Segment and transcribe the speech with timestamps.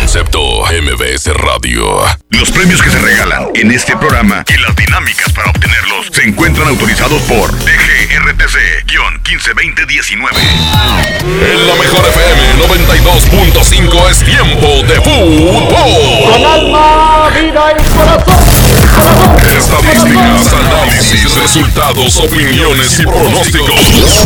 [0.00, 1.84] Concepto MBS Radio.
[2.30, 6.66] Los premios que se regalan en este programa y las dinámicas para obtenerlos se encuentran
[6.68, 10.30] autorizados por DGRTC-152019.
[11.22, 15.68] En la mejor FM 92.5 es tiempo de fútbol.
[16.32, 18.42] Con alma, vida y corazón.
[19.56, 24.24] Estadísticas, análisis, resultados, opiniones y pronósticos.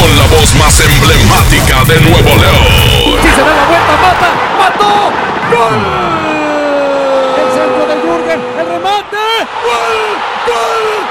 [0.00, 3.18] Con la voz más emblemática de Nuevo León.
[3.20, 4.55] Si se da la vuelta, mata.
[5.50, 5.78] ¡Gol!
[7.38, 9.24] El centro del Jürgen, el remate.
[9.64, 9.96] ¡Gol!
[10.46, 11.06] ¡Gol!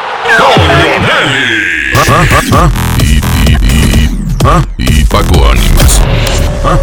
[3.00, 6.02] Y, y, y, y Paco Ánimas.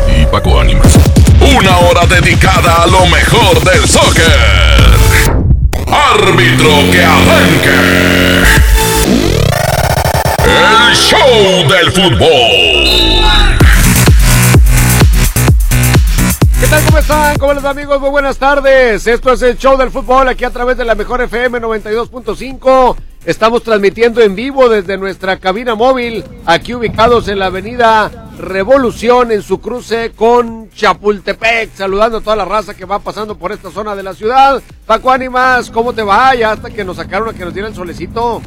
[0.09, 0.99] Y Paco Ánimas.
[1.41, 4.97] Una hora dedicada a lo mejor del soccer.
[5.87, 7.79] Árbitro que arranque.
[10.45, 13.12] El show del fútbol.
[16.63, 16.85] ¿Qué tal?
[16.85, 17.39] ¿Cómo están?
[17.39, 18.01] ¿Cómo les amigos?
[18.01, 19.05] Muy buenas tardes.
[19.09, 22.97] Esto es el show del fútbol aquí a través de la mejor FM 92.5.
[23.25, 29.43] Estamos transmitiendo en vivo desde nuestra cabina móvil, aquí ubicados en la avenida Revolución en
[29.43, 33.97] su cruce con Chapultepec, saludando a toda la raza que va pasando por esta zona
[33.97, 34.63] de la ciudad.
[34.87, 36.33] Paco Ánimas, ¿cómo te va?
[36.37, 38.41] Ya hasta que nos sacaron a que nos diera el solecito.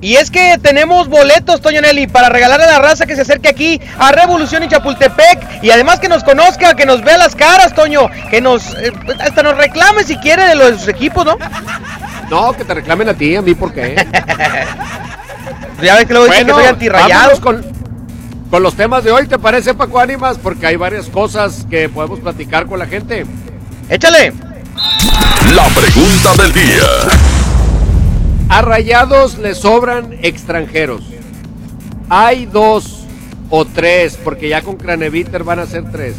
[0.00, 3.48] Y es que tenemos boletos, Toño Nelly, para regalar a la raza que se acerque
[3.48, 5.62] aquí a Revolución y Chapultepec.
[5.62, 8.08] Y además que nos conozca, que nos vea las caras, Toño.
[8.30, 8.74] Que nos.
[8.74, 11.36] eh, hasta nos reclame si quiere de los equipos, ¿no?
[12.30, 14.06] No, que te reclamen a ti, a mí, ¿por qué?
[15.80, 17.40] Ya ves que luego dicen que soy antirrayado.
[17.40, 17.64] con,
[18.50, 20.36] con los temas de hoy, ¿te parece, Paco Ánimas?
[20.36, 23.24] Porque hay varias cosas que podemos platicar con la gente.
[23.88, 24.32] Échale.
[25.54, 27.37] La pregunta del día.
[28.48, 31.02] A Rayados le sobran extranjeros.
[32.08, 33.04] Hay dos
[33.50, 36.14] o tres, porque ya con Craneviter van a ser tres.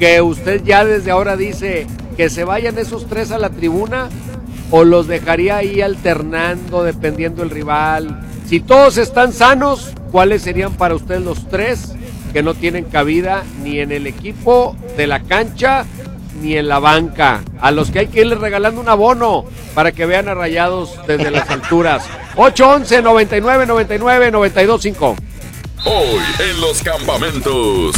[0.00, 1.86] Que usted ya desde ahora dice
[2.16, 4.08] que se vayan esos tres a la tribuna
[4.72, 8.22] o los dejaría ahí alternando dependiendo del rival.
[8.48, 11.92] Si todos están sanos, ¿cuáles serían para usted los tres
[12.32, 15.86] que no tienen cabida ni en el equipo de la cancha
[16.40, 17.42] ni en la banca?
[17.60, 21.30] A los que hay que irles regalando un abono para que vean a rayados desde
[21.30, 22.04] las alturas.
[22.36, 25.16] 811 99 99 925.
[25.84, 27.94] Hoy en los campamentos.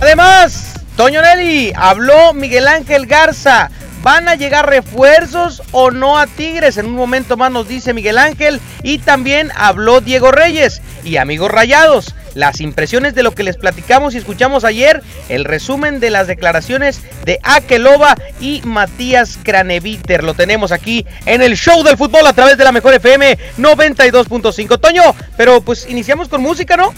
[0.00, 3.70] Además, Toño Nelly, habló Miguel Ángel Garza.
[4.02, 6.76] ¿Van a llegar refuerzos o no a Tigres?
[6.76, 8.60] En un momento más nos dice Miguel Ángel.
[8.82, 12.14] Y también habló Diego Reyes y amigos rayados.
[12.34, 15.02] Las impresiones de lo que les platicamos y escuchamos ayer.
[15.28, 20.24] El resumen de las declaraciones de Akeloba y Matías Craneviter.
[20.24, 24.80] Lo tenemos aquí en el show del fútbol a través de la mejor FM 92.5.
[24.80, 25.02] Toño,
[25.36, 26.92] pero pues iniciamos con música, ¿no?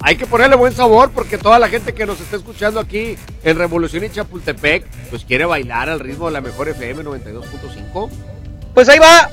[0.00, 3.58] Hay que ponerle buen sabor porque toda la gente que nos está escuchando aquí en
[3.58, 8.08] Revolución y Chapultepec, pues quiere bailar al ritmo de la mejor FM 92.5.
[8.74, 9.28] Pues ahí va.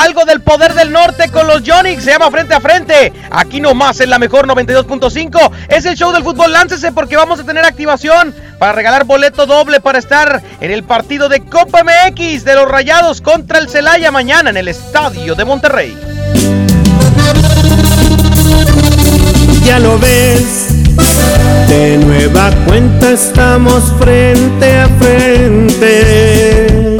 [0.00, 2.04] Algo del poder del norte con los Yonix.
[2.04, 3.12] Se llama Frente a Frente.
[3.30, 5.50] Aquí nomás en la mejor 92.5.
[5.68, 6.52] Es el show del fútbol.
[6.52, 11.28] Láncese porque vamos a tener activación para regalar boleto doble para estar en el partido
[11.28, 15.96] de Copa MX de los Rayados contra el Celaya mañana en el Estadio de Monterrey.
[19.64, 20.68] ya lo ves.
[21.68, 26.99] De nueva cuenta estamos frente a frente.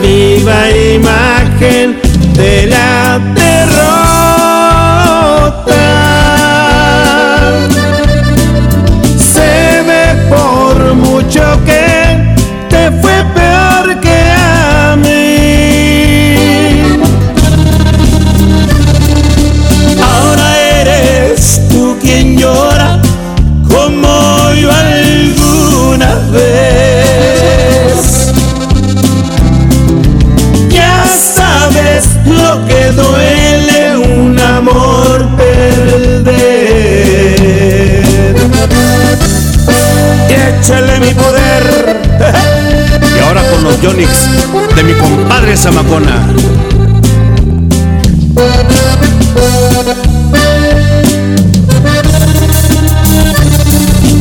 [0.00, 2.00] Viva imagen
[2.34, 4.21] de la derrota.
[32.66, 36.32] que duele un amor perder.
[40.28, 42.00] Échale mi poder.
[43.16, 44.28] y ahora con los Yonix
[44.76, 46.26] de mi compadre Zamacona.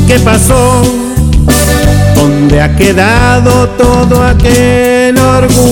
[0.07, 0.81] ¿Qué pasó?
[2.15, 5.71] ¿Dónde ha quedado todo aquel orgullo?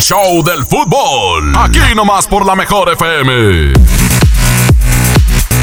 [0.00, 1.52] Show del fútbol.
[1.56, 3.74] Aquí nomás por la mejor FM.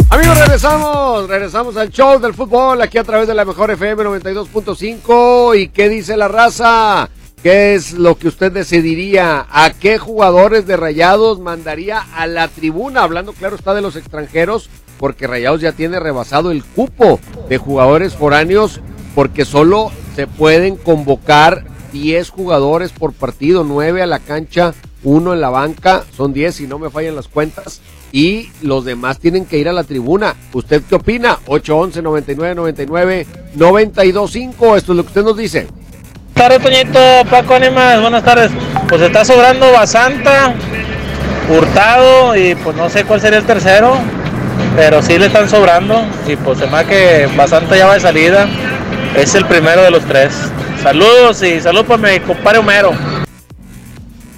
[0.10, 5.60] Amigos, regresamos, regresamos al show del fútbol aquí a través de la mejor FM 92.5.
[5.60, 7.10] ¿Y qué dice la raza?
[7.42, 9.48] ¿Qué es lo que usted decidiría?
[9.50, 13.02] ¿A qué jugadores de Rayados mandaría a la tribuna?
[13.02, 14.70] Hablando, claro, está de los extranjeros,
[15.00, 17.20] porque Rayados ya tiene rebasado el cupo
[17.50, 18.82] de jugadores foráneos,
[19.16, 24.74] porque solo se pueden convocar 10 jugadores por partido, 9 a la cancha,
[25.04, 27.82] 1 en la banca, son 10 si no me fallan las cuentas,
[28.12, 30.36] y los demás tienen que ir a la tribuna.
[30.54, 31.40] ¿Usted qué opina?
[31.48, 35.68] 811 99 99 925, esto es lo que usted nos dice.
[36.36, 38.52] Buenas tardes, Toñito, Paco Ánimas, buenas tardes.
[38.88, 40.54] Pues está sobrando Basanta,
[41.50, 43.98] Hurtado y pues no sé cuál sería el tercero,
[44.76, 48.48] pero sí le están sobrando y pues se me que Basanta ya va de salida.
[49.16, 50.34] Es el primero de los tres.
[50.82, 52.92] Saludos y saludos para mi compadre Homero.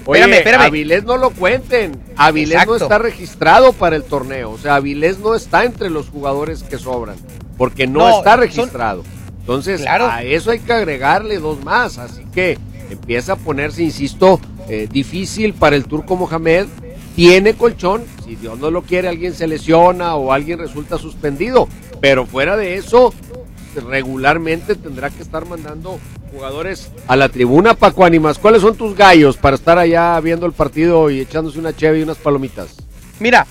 [0.06, 0.62] Oye, Espérame, espérame.
[0.66, 2.00] Avilés no lo cuenten.
[2.16, 4.52] Avilés no está registrado para el torneo.
[4.52, 7.16] O sea, Avilés no está entre los jugadores que sobran.
[7.58, 9.04] Porque no, No, está son- registrado.
[9.42, 10.08] Entonces, Claro.
[10.08, 11.98] a eso hay que agregarle dos más.
[12.00, 12.58] Así que
[12.90, 16.66] empieza a ponerse, insisto, eh, difícil para el turco Mohamed.
[17.16, 18.04] Tiene colchón.
[18.26, 21.68] Si Dios no lo quiere, alguien se lesiona o alguien resulta suspendido.
[22.02, 23.14] Pero fuera de eso,
[23.76, 26.00] regularmente tendrá que estar mandando
[26.32, 28.38] jugadores a la tribuna, Paco Ánimas.
[28.38, 32.04] ¿Cuáles son tus gallos para estar allá viendo el partido y echándose una cheve y
[32.04, 32.76] unas palomitas?
[33.20, 33.46] Mira,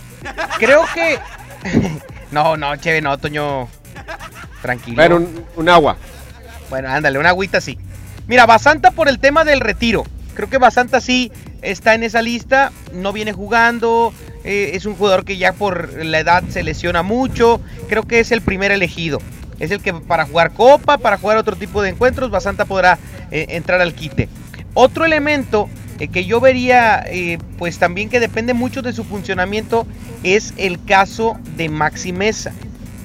[0.58, 1.18] creo que.
[2.30, 3.68] no, no, chévere, no, Toño.
[4.62, 4.96] Tranquilo.
[4.96, 5.96] Bueno, un, un agua.
[6.70, 7.78] Bueno, ándale, una agüita sí.
[8.26, 10.04] Mira, Basanta por el tema del retiro.
[10.34, 11.32] Creo que Basanta sí
[11.62, 14.12] está en esa lista, no viene jugando,
[14.44, 17.60] eh, es un jugador que ya por la edad se lesiona mucho.
[17.88, 19.20] Creo que es el primer elegido.
[19.58, 22.98] Es el que para jugar copa, para jugar otro tipo de encuentros, Basanta podrá
[23.30, 24.28] eh, entrar al quite.
[24.74, 29.86] Otro elemento eh, que yo vería, eh, pues también que depende mucho de su funcionamiento,
[30.22, 32.52] es el caso de Maxi Mesa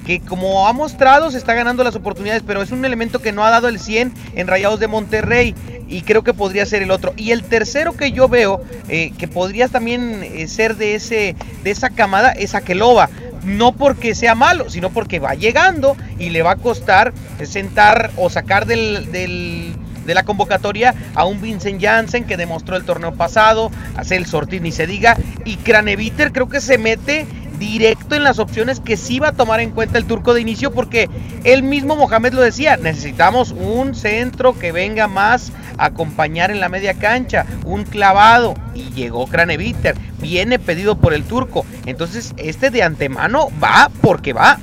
[0.06, 3.42] que como ha mostrado se está ganando las oportunidades, pero es un elemento que no
[3.42, 5.54] ha dado el 100 en Rayados de Monterrey
[5.88, 7.14] y creo que podría ser el otro.
[7.16, 12.32] Y el tercero que yo veo que podría también ser de, ese, de esa camada
[12.32, 13.08] es Aqueloba.
[13.44, 17.12] No porque sea malo, sino porque va llegando y le va a costar
[17.44, 19.74] sentar o sacar del, del
[20.04, 24.60] de la convocatoria a un Vincent Janssen que demostró el torneo pasado, a Celso Ortiz
[24.60, 27.26] ni se diga, y Craneviter creo que se mete
[27.58, 30.72] directo en las opciones que sí va a tomar en cuenta el turco de inicio
[30.72, 31.08] porque
[31.44, 36.68] él mismo Mohamed lo decía, necesitamos un centro que venga más a acompañar en la
[36.68, 42.82] media cancha, un clavado y llegó Craneviter, viene pedido por el turco, entonces este de
[42.82, 44.58] antemano va porque va.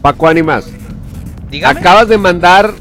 [0.00, 0.66] Paco Ánimas,
[1.50, 1.78] Dígame.
[1.80, 2.72] acabas de mandar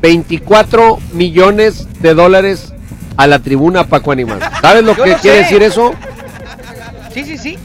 [0.00, 2.72] 24 millones de dólares
[3.16, 4.38] a la tribuna, Paco Ánimas.
[4.60, 5.42] ¿Sabes lo Yo que lo quiere sé.
[5.44, 5.92] decir eso?
[7.12, 7.58] Sí, sí, sí.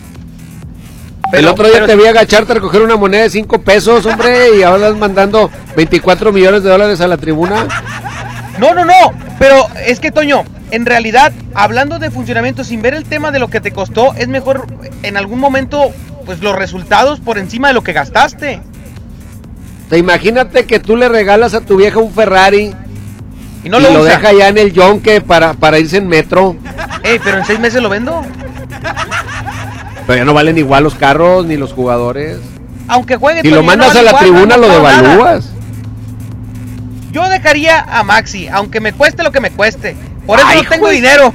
[1.40, 4.58] El otro día pero te vi agacharte a recoger una moneda de 5 pesos, hombre,
[4.58, 7.68] y ahora estás mandando 24 millones de dólares a la tribuna.
[8.60, 8.94] No, no, no.
[9.40, 13.50] Pero es que, Toño, en realidad, hablando de funcionamiento, sin ver el tema de lo
[13.50, 14.68] que te costó, es mejor
[15.02, 15.92] en algún momento,
[16.26, 18.62] pues los resultados por encima de lo que gastaste.
[19.90, 22.74] Sea, imagínate que tú le regalas a tu vieja un Ferrari
[23.64, 26.56] Y no y lo, deja ya en el yonque para, para irse en metro.
[27.04, 28.24] Ey, pero en seis meses lo vendo.
[30.08, 32.40] Pero ya no valen igual los carros ni los jugadores.
[32.88, 35.50] Aunque juegue Si lo mandas a la igual, tribuna, no lo devalúas.
[37.12, 39.96] Yo dejaría a Maxi, aunque me cueste lo que me cueste.
[40.26, 40.96] Por eso Ay, no tengo juez.
[40.96, 41.34] dinero.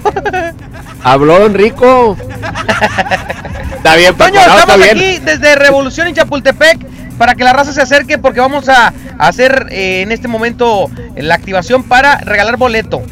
[1.04, 2.16] Habló Don Rico.
[3.76, 4.90] está bien, Toño, está estamos bien.
[4.96, 6.84] aquí desde Revolución en Chapultepec
[7.16, 11.34] para que la raza se acerque porque vamos a hacer eh, en este momento la
[11.34, 13.02] activación para regalar boleto.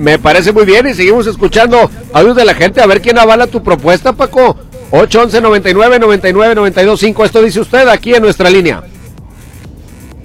[0.00, 3.46] Me parece muy bien y seguimos escuchando audios de la gente a ver quién avala
[3.46, 4.56] tu propuesta, Paco.
[4.92, 7.24] 811 99 99 92 5.
[7.26, 8.82] Esto dice usted aquí en nuestra línea.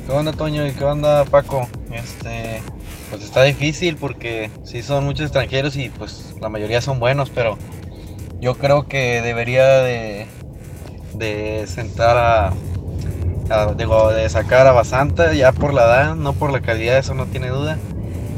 [0.08, 1.68] ¿Qué onda Toño y qué onda Paco?
[1.92, 2.62] Este,
[3.10, 7.58] pues está difícil porque sí son muchos extranjeros y pues la mayoría son buenos, pero
[8.40, 10.26] yo creo que debería de,
[11.16, 12.54] de sentar a,
[13.50, 17.14] a- digo, de sacar a Basanta ya por la edad, no por la calidad, eso
[17.14, 17.78] no tiene duda.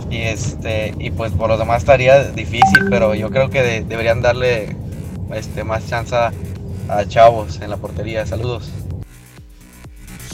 [0.10, 4.22] Y este, y pues por lo demás estaría difícil, pero yo creo que de- deberían
[4.22, 4.76] darle
[5.34, 6.32] este más chance a,
[7.10, 8.26] chavos en la portería.
[8.26, 8.70] Saludos.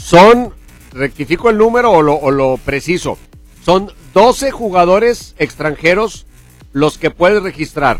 [0.00, 0.52] Son,
[0.92, 3.18] rectifico el número o lo, lo preciso,
[3.64, 6.26] son 12 jugadores extranjeros
[6.72, 7.98] los que puedes registrar.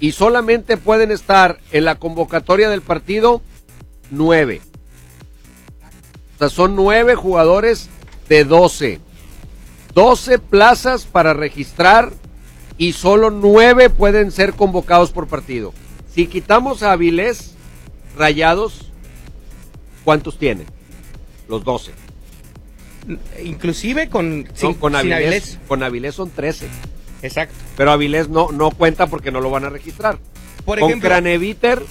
[0.00, 3.40] Y solamente pueden estar en la convocatoria del partido
[4.10, 4.60] 9.
[6.34, 7.88] O sea, son 9 jugadores
[8.28, 9.00] de 12.
[9.94, 12.12] 12 plazas para registrar
[12.76, 15.72] y solo 9 pueden ser convocados por partido.
[16.12, 17.54] Si quitamos a Avilés,
[18.16, 18.90] Rayados,
[20.04, 20.66] ¿cuántos tienen?
[21.48, 21.92] Los 12.
[23.44, 25.58] Inclusive con, No, con, Avilés, Avilés.
[25.68, 26.68] con Avilés son 13.
[27.22, 27.54] Exacto.
[27.76, 30.18] Pero Avilés no, no cuenta porque no lo van a registrar.
[30.64, 31.82] Por con ejemplo, Craneviter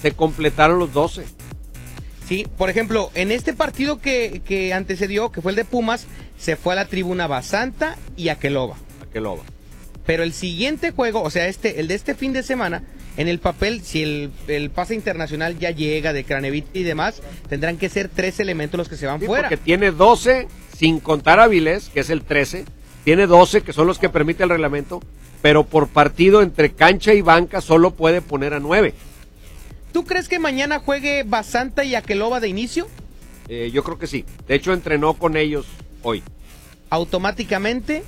[0.00, 1.24] se completaron los 12.
[2.26, 6.06] Sí, por ejemplo, en este partido que, que antecedió, que fue el de Pumas,
[6.38, 8.76] se fue a la tribuna Basanta y Aqueloba.
[9.08, 9.42] Aqueloba.
[10.06, 12.82] Pero el siguiente juego, o sea, este, el de este fin de semana,
[13.16, 17.76] en el papel, si el, el pase internacional ya llega de Cranevit y demás, tendrán
[17.76, 19.48] que ser tres elementos los que se van Sí, fuera.
[19.48, 22.64] porque tiene 12, sin contar a Avilés, que es el 13.
[23.04, 25.02] Tiene 12, que son los que permite el reglamento.
[25.42, 28.94] Pero por partido entre cancha y banca solo puede poner a 9.
[29.92, 32.88] ¿Tú crees que mañana juegue Basanta y Aqueloba de inicio?
[33.48, 34.24] Eh, yo creo que sí.
[34.46, 35.66] De hecho, entrenó con ellos
[36.02, 36.22] hoy.
[36.90, 38.02] Automáticamente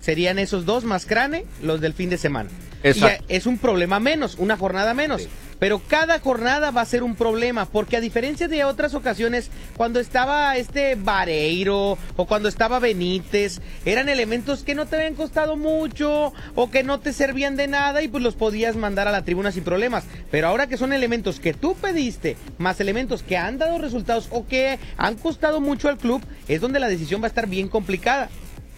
[0.00, 2.50] serían esos dos más Crane los del fin de semana.
[2.82, 3.24] Exacto.
[3.28, 5.22] Y es un problema menos, una jornada menos.
[5.22, 5.28] Sí.
[5.58, 10.00] Pero cada jornada va a ser un problema, porque a diferencia de otras ocasiones, cuando
[10.00, 16.32] estaba este Vareiro o cuando estaba Benítez, eran elementos que no te habían costado mucho
[16.54, 19.52] o que no te servían de nada y pues los podías mandar a la tribuna
[19.52, 20.04] sin problemas.
[20.30, 24.46] Pero ahora que son elementos que tú pediste, más elementos que han dado resultados o
[24.46, 28.28] que han costado mucho al club, es donde la decisión va a estar bien complicada.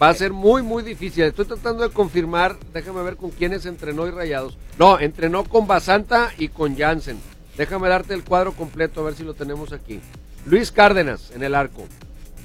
[0.01, 1.25] Va a ser muy, muy difícil.
[1.25, 4.57] Estoy tratando de confirmar, déjame ver con quiénes entrenó y rayados.
[4.79, 7.19] No, entrenó con Basanta y con Jansen.
[7.55, 9.99] Déjame darte el cuadro completo, a ver si lo tenemos aquí.
[10.47, 11.83] Luis Cárdenas en el arco.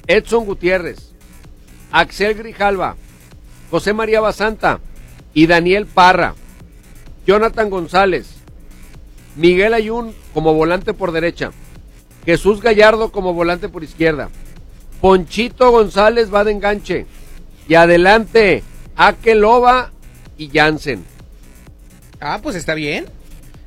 [0.06, 1.12] Edson Gutiérrez.
[1.92, 2.96] Axel Grijalva.
[3.70, 4.80] José María Basanta.
[5.32, 6.34] Y Daniel Parra.
[7.26, 8.36] Jonathan González.
[9.34, 11.52] Miguel Ayun como volante por derecha.
[12.26, 14.28] Jesús Gallardo como volante por izquierda.
[15.00, 17.06] Ponchito González va de enganche.
[17.68, 18.62] Y adelante,
[18.96, 19.90] Akeloba
[20.38, 21.04] y Jansen.
[22.20, 23.06] Ah, pues está bien.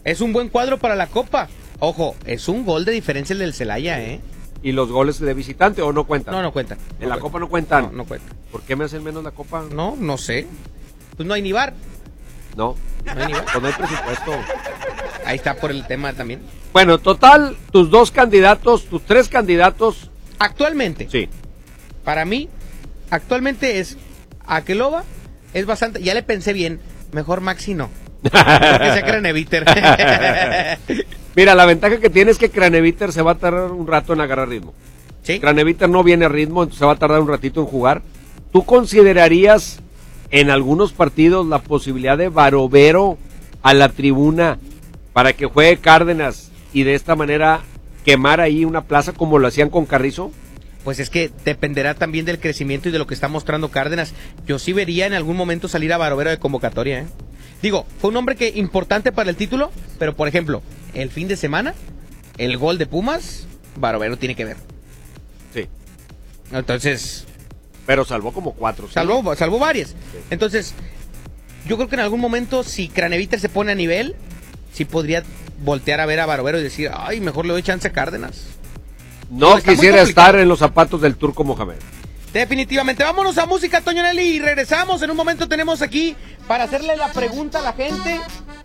[0.03, 1.49] Es un buen cuadro para la Copa.
[1.79, 4.21] Ojo, es un gol de diferencia el del Celaya, ¿eh?
[4.61, 6.33] Y los goles de visitante o no cuentan.
[6.33, 6.75] No, no cuenta.
[6.99, 7.21] En No la.
[7.21, 7.83] Copa no cuentan.
[7.83, 8.33] No, no cuenta.
[8.51, 9.63] ¿Por qué me hacen menos la Copa?
[9.71, 10.47] No, no sé.
[11.15, 11.73] Pues no hay ni bar.
[12.57, 12.75] No.
[13.05, 13.45] No hay ni bar.
[13.45, 14.31] Pues no hay presupuesto.
[15.25, 16.41] Ahí está por el tema también.
[16.73, 20.09] Bueno, total, tus dos candidatos, tus tres candidatos.
[20.39, 21.29] Actualmente, Sí.
[22.03, 22.49] para mí,
[23.09, 23.97] actualmente es
[24.45, 25.03] Akeloba,
[25.53, 26.01] es bastante.
[26.01, 26.79] Ya le pensé bien.
[27.11, 27.89] Mejor Maxi no.
[28.21, 29.65] Porque sea Craneviter.
[31.35, 34.21] Mira, la ventaja que tiene es que Craneviter se va a tardar un rato en
[34.21, 34.73] agarrar ritmo.
[35.23, 35.39] sí.
[35.39, 38.01] Craneviter no viene a ritmo, entonces se va a tardar un ratito en jugar.
[38.51, 39.79] ¿Tú considerarías
[40.31, 43.17] en algunos partidos la posibilidad de Barovero
[43.61, 44.57] a la tribuna
[45.13, 47.61] para que juegue Cárdenas y de esta manera
[48.05, 50.31] quemar ahí una plaza como lo hacían con Carrizo?
[50.83, 54.13] Pues es que dependerá también del crecimiento y de lo que está mostrando Cárdenas.
[54.48, 57.00] Yo sí vería en algún momento salir a Barovero de convocatoria.
[57.00, 57.07] ¿eh?
[57.62, 60.62] Digo, fue un hombre que importante para el título, pero por ejemplo,
[60.93, 61.74] el fin de semana,
[62.38, 64.57] el gol de Pumas, Barovero tiene que ver.
[65.53, 65.67] Sí.
[66.51, 67.25] Entonces,
[67.86, 68.88] Pero salvó como cuatro.
[68.88, 68.93] ¿sí?
[68.93, 69.95] Salvó, salvó varias.
[70.29, 70.74] Entonces,
[71.67, 74.15] yo creo que en algún momento, si Craneviter se pone a nivel,
[74.74, 75.24] sí podría
[75.63, 78.45] voltear a ver a Barovero y decir, ay, mejor le doy chance a Cárdenas.
[79.29, 81.77] No quisiera estar en los zapatos del turco Mohamed.
[82.33, 83.03] Definitivamente.
[83.03, 85.01] Vámonos a música, Toño Nelly, y regresamos.
[85.01, 86.15] En un momento tenemos aquí
[86.48, 88.19] para hacerle la pregunta a la gente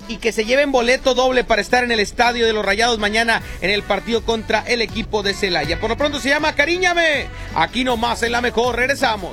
[0.09, 3.43] y que se lleven boleto doble para estar en el estadio de los Rayados mañana
[3.63, 5.81] en el partido contra el equipo de Celaya.
[5.81, 7.27] Por lo pronto se llama Cariñame.
[7.55, 8.77] Aquí nomás en la mejor.
[8.77, 9.33] Regresamos.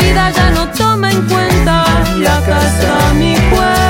[0.00, 1.84] vida ya no toma en cuenta.
[2.36, 3.89] Acá está mi cuerpo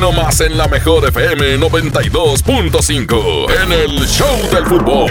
[0.00, 5.10] nomás en la mejor FM 92.5 en el Show del Fútbol.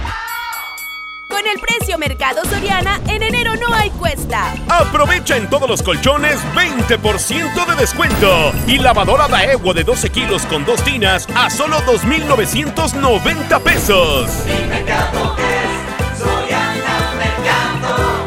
[1.31, 4.53] Con el precio Mercado Soriana, en enero no hay cuesta.
[4.67, 8.51] Aprovecha en todos los colchones 20% de descuento.
[8.67, 14.29] Y lavadora Daewoo de 12 kilos con dos tinas a solo 2,990 pesos.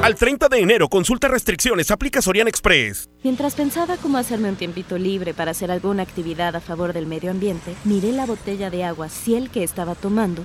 [0.02, 3.10] Al 30 de enero, consulta restricciones, aplica Soriana Express.
[3.22, 7.30] Mientras pensaba cómo hacerme un tiempito libre para hacer alguna actividad a favor del medio
[7.30, 10.44] ambiente, miré la botella de agua Ciel que estaba tomando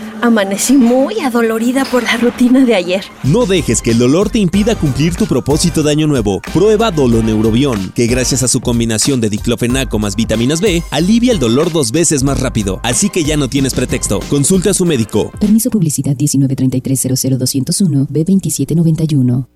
[0.21, 3.03] Amanecí muy adolorida por la rutina de ayer.
[3.23, 6.41] No dejes que el dolor te impida cumplir tu propósito de año nuevo.
[6.53, 11.71] Prueba Doloneurobión, que gracias a su combinación de diclofenaco más vitaminas B, alivia el dolor
[11.71, 12.79] dos veces más rápido.
[12.83, 14.19] Así que ya no tienes pretexto.
[14.29, 15.31] Consulta a su médico.
[15.39, 19.47] Permiso publicidad 193300201 B2791.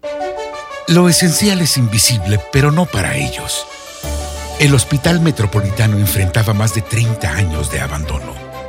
[0.88, 3.66] Lo esencial es invisible, pero no para ellos.
[4.60, 8.45] El Hospital Metropolitano enfrentaba más de 30 años de abandono.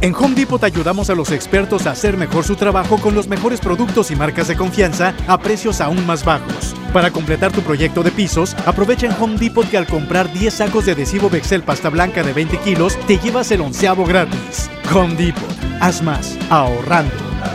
[0.00, 3.60] En Home Depot ayudamos a los expertos a hacer mejor su trabajo con los mejores
[3.60, 6.74] productos y marcas de confianza a precios aún más bajos.
[6.92, 10.86] Para completar tu proyecto de pisos, aprovecha en Home Depot que al comprar 10 sacos
[10.86, 14.70] de adhesivo Bexel pasta blanca de 20 kilos, te llevas el onceavo gratis.
[14.94, 17.14] Home Depot, haz más, ahorrando.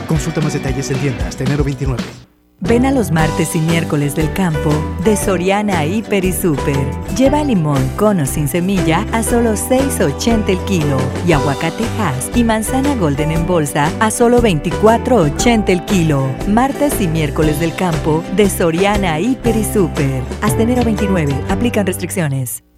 [0.10, 2.23] Consulta más detalles en tienda hasta enero 29.
[2.66, 4.72] Ven a los martes y miércoles del campo
[5.04, 6.78] de Soriana Hiper y Super.
[7.18, 10.98] Lleva limón con o sin semilla a solo 6.80 el kilo
[11.28, 16.30] y aguacate Hass y manzana Golden en bolsa a solo 24.80 el kilo.
[16.48, 20.24] Martes y miércoles del campo de Soriana Hiper y Super.
[20.42, 21.34] Hasta enero 29.
[21.50, 22.64] Aplican restricciones.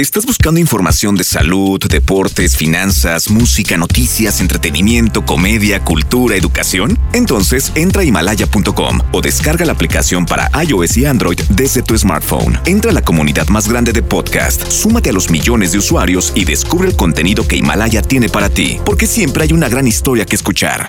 [0.00, 6.98] ¿Estás buscando información de salud, deportes, finanzas, música, noticias, entretenimiento, comedia, cultura, educación?
[7.12, 12.58] Entonces entra a himalaya.com o descarga la aplicación para iOS y Android desde tu smartphone.
[12.64, 16.46] Entra a la comunidad más grande de podcast, súmate a los millones de usuarios y
[16.46, 20.36] descubre el contenido que Himalaya tiene para ti, porque siempre hay una gran historia que
[20.36, 20.88] escuchar.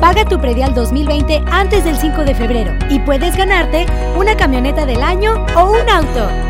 [0.00, 5.02] Paga tu predial 2020 antes del 5 de febrero y puedes ganarte una camioneta del
[5.02, 6.49] año o un auto.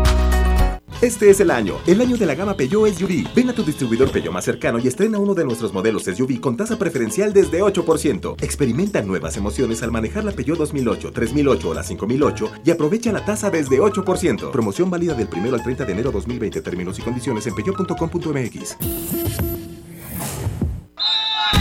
[1.01, 3.33] Este es el año, el año de la gama Peugeot SUV.
[3.33, 6.55] Ven a tu distribuidor Peugeot más cercano y estrena uno de nuestros modelos SUV con
[6.55, 8.35] tasa preferencial desde 8%.
[8.43, 13.25] Experimenta nuevas emociones al manejar la Peugeot 2008, 3008 o la 5008 y aprovecha la
[13.25, 14.51] tasa desde 8%.
[14.51, 16.61] Promoción válida del 1 al 30 de enero 2020.
[16.61, 18.77] Términos y condiciones en peugeot.com.mx.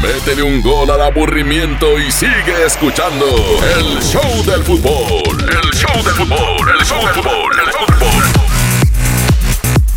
[0.02, 3.24] Métele un gol al aburrimiento y sigue escuchando
[3.74, 5.48] el show del fútbol.
[5.48, 6.68] El show del fútbol.
[6.68, 7.58] El show del fútbol.
[7.58, 8.09] El show del fútbol.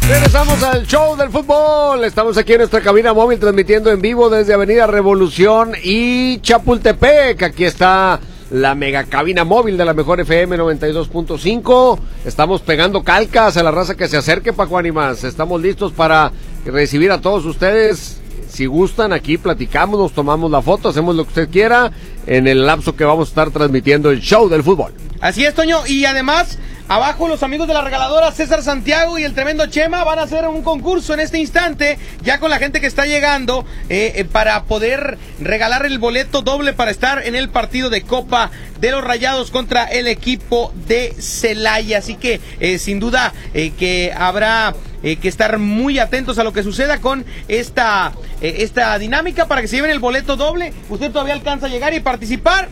[0.08, 2.04] Regresamos al show del fútbol.
[2.04, 7.42] Estamos aquí en nuestra cabina móvil transmitiendo en vivo desde Avenida Revolución y Chapultepec.
[7.42, 8.20] Aquí está
[8.52, 12.00] la mega cabina móvil de la mejor FM 92.5.
[12.26, 15.24] Estamos pegando calcas a la raza que se acerque, Paco Animas.
[15.24, 16.34] Estamos listos para
[16.66, 18.20] recibir a todos ustedes
[18.54, 21.92] si gustan, aquí platicamos, nos tomamos la foto, hacemos lo que usted quiera
[22.28, 24.94] en el lapso que vamos a estar transmitiendo el show del fútbol.
[25.22, 25.88] Así es, Toño.
[25.88, 30.20] Y además, abajo los amigos de la regaladora César Santiago y el tremendo Chema van
[30.20, 34.14] a hacer un concurso en este instante, ya con la gente que está llegando, eh,
[34.18, 38.92] eh, para poder regalar el boleto doble para estar en el partido de Copa de
[38.92, 41.98] los Rayados contra el equipo de Celaya.
[41.98, 47.02] Así que, eh, sin duda, que habrá que estar muy atentos a lo que suceda
[47.02, 50.74] con esta, esta dinámica para que se lleven el boleto doble.
[50.90, 52.70] Usted todavía alcanza a llegar y participar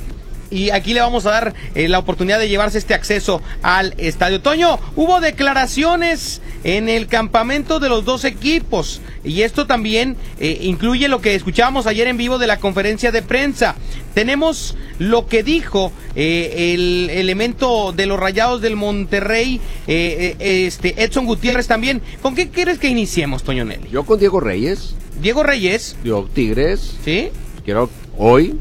[0.52, 4.42] y aquí le vamos a dar eh, la oportunidad de llevarse este acceso al estadio.
[4.42, 11.08] Toño, hubo declaraciones en el campamento de los dos equipos y esto también eh, incluye
[11.08, 13.76] lo que escuchábamos ayer en vivo de la conferencia de prensa.
[14.14, 21.68] Tenemos lo que dijo eh, el elemento de los Rayados del Monterrey, este Edson Gutiérrez
[21.68, 22.02] también.
[22.22, 23.90] ¿Con qué quieres que iniciemos, Toño Nelly?
[23.90, 24.96] Yo con Diego Reyes.
[25.22, 25.96] Diego Reyes.
[26.04, 26.96] Yo, Tigres.
[27.06, 27.30] ¿Sí?
[27.64, 28.56] Quiero hoy.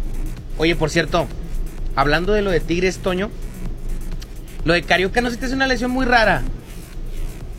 [0.59, 1.27] Oye, por cierto,
[1.97, 3.31] hablando de lo de Tigres, Toño,
[4.65, 6.43] lo de Carioca no sé te es una lesión muy rara.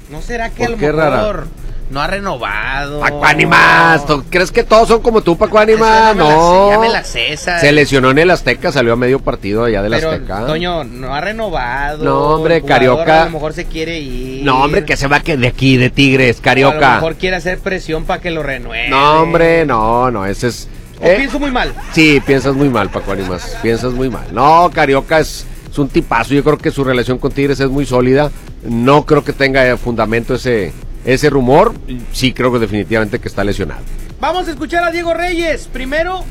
[0.10, 1.48] ¿No será que a lo mejor
[1.90, 3.00] no ha renovado?
[3.00, 6.16] Paco Animas, crees que todos son como tú, Paco Animas?
[6.16, 6.70] No.
[7.04, 10.46] Se lesionó en el Azteca, salió a medio partido allá del Pero, Azteca.
[10.46, 12.04] Toño, no ha renovado.
[12.04, 13.24] No, hombre, Carioca.
[13.24, 14.44] A lo mejor se quiere ir.
[14.44, 16.92] No, hombre, que se va de aquí, de Tigres, Carioca.
[16.92, 18.90] a lo mejor quiere hacer presión para que lo renueve.
[18.90, 20.68] No, hombre, no, no, ese es
[21.02, 21.16] ¿O ¿Eh?
[21.18, 21.74] pienso muy mal?
[21.94, 23.58] Sí, piensas muy mal, Paco Animas.
[23.62, 24.34] Piensas muy mal.
[24.34, 26.34] No, Carioca es, es, un tipazo.
[26.34, 28.32] Yo creo que su relación con Tigres es muy sólida.
[28.64, 30.72] No creo que tenga fundamento ese,
[31.04, 31.74] ese rumor.
[32.14, 33.82] Sí creo que definitivamente que está lesionado.
[34.20, 35.68] Vamos a escuchar a Diego Reyes.
[35.74, 36.24] Primero,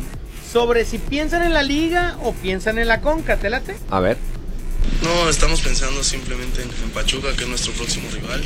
[0.53, 3.37] sobre si piensan en la liga o piensan en la conca.
[3.37, 3.77] ¿Te late?
[3.91, 4.17] A ver.
[5.03, 8.43] No, estamos pensando simplemente en Pachuca, que es nuestro próximo rival.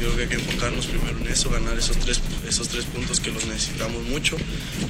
[0.00, 3.20] Yo creo que hay que enfocarnos primero en eso, ganar esos tres, esos tres puntos
[3.20, 4.36] que los necesitamos mucho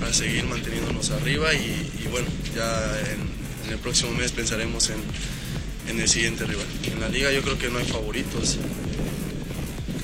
[0.01, 6.45] para seguir manteniéndonos arriba y, bueno, ya en, el próximo mes pensaremos en, el siguiente
[6.45, 6.67] rival.
[6.85, 8.57] En la liga yo creo que no hay favoritos.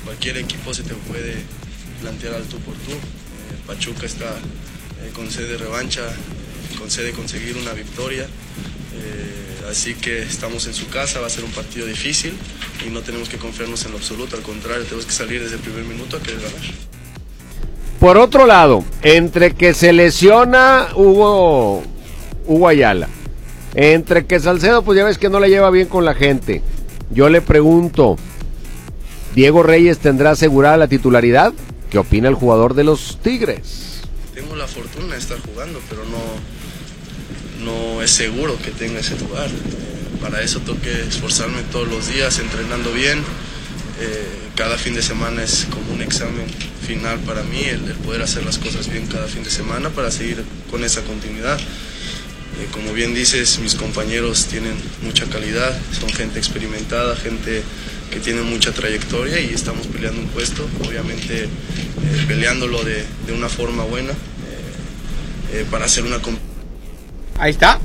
[0.05, 1.35] Cualquier equipo se te puede
[2.01, 2.91] plantear al tú por tú.
[2.91, 4.37] Eh, Pachuca está
[5.03, 6.03] eh, con sede de revancha,
[6.77, 8.27] con sede de conseguir una victoria.
[9.69, 12.33] Así que estamos en su casa, va a ser un partido difícil
[12.85, 15.61] y no tenemos que confiarnos en lo absoluto, al contrario, tenemos que salir desde el
[15.61, 16.61] primer minuto a querer ganar.
[17.99, 21.83] Por otro lado, entre que se lesiona Hugo,
[22.47, 23.07] Hugo Ayala,
[23.75, 26.61] entre que Salcedo, pues ya ves que no le lleva bien con la gente.
[27.11, 28.17] Yo le pregunto,
[29.35, 31.53] ¿Diego Reyes tendrá asegurada la titularidad?
[31.89, 34.01] ¿Qué opina el jugador de los Tigres?
[34.33, 36.17] Tengo la fortuna de estar jugando, pero no,
[37.63, 39.49] no es seguro que tenga ese lugar
[40.21, 43.19] para eso tengo que esforzarme todos los días entrenando bien.
[43.99, 46.45] Eh, cada fin de semana es como un examen
[46.85, 50.43] final para mí, el, poder hacer las cosas bien cada fin de semana para seguir
[50.69, 51.59] con esa continuidad.
[51.59, 57.63] Eh, como bien dices, mis compañeros tienen mucha calidad, son gente experimentada, gente
[58.11, 63.49] que tiene mucha trayectoria y estamos peleando un puesto, obviamente eh, peleándolo de, de, una
[63.49, 64.13] forma buena
[65.69, 66.21] para hacer una...
[67.41, 67.79] Ahí está,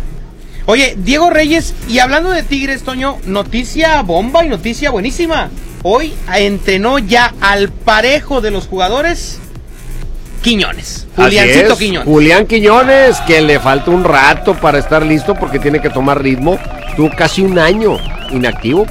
[0.67, 5.49] Oye, Diego Reyes, y hablando de Tigres, Toño, noticia bomba y noticia buenísima.
[5.83, 9.39] Hoy entrenó ya al parejo de los jugadores
[10.43, 11.07] Quiñones.
[11.17, 12.09] Juliancito Quiñones.
[12.09, 16.59] Julián Quiñones, que le falta un rato para estar listo porque tiene que tomar ritmo.
[16.97, 17.99] Tuvo casi un año
[18.31, 18.87] inactivo,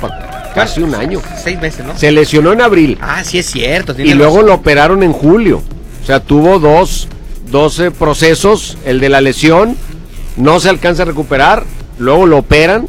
[0.56, 1.22] Casi un año.
[1.44, 1.96] Seis meses, ¿no?
[1.96, 2.98] Se lesionó en abril.
[3.02, 3.94] Ah, sí es cierto.
[3.98, 5.62] Y luego lo operaron en julio.
[6.02, 7.10] O sea, tuvo dos,
[7.52, 8.78] 12 procesos.
[8.86, 9.78] El de la lesión
[10.38, 11.64] no se alcanza a recuperar,
[12.00, 12.88] luego lo operan.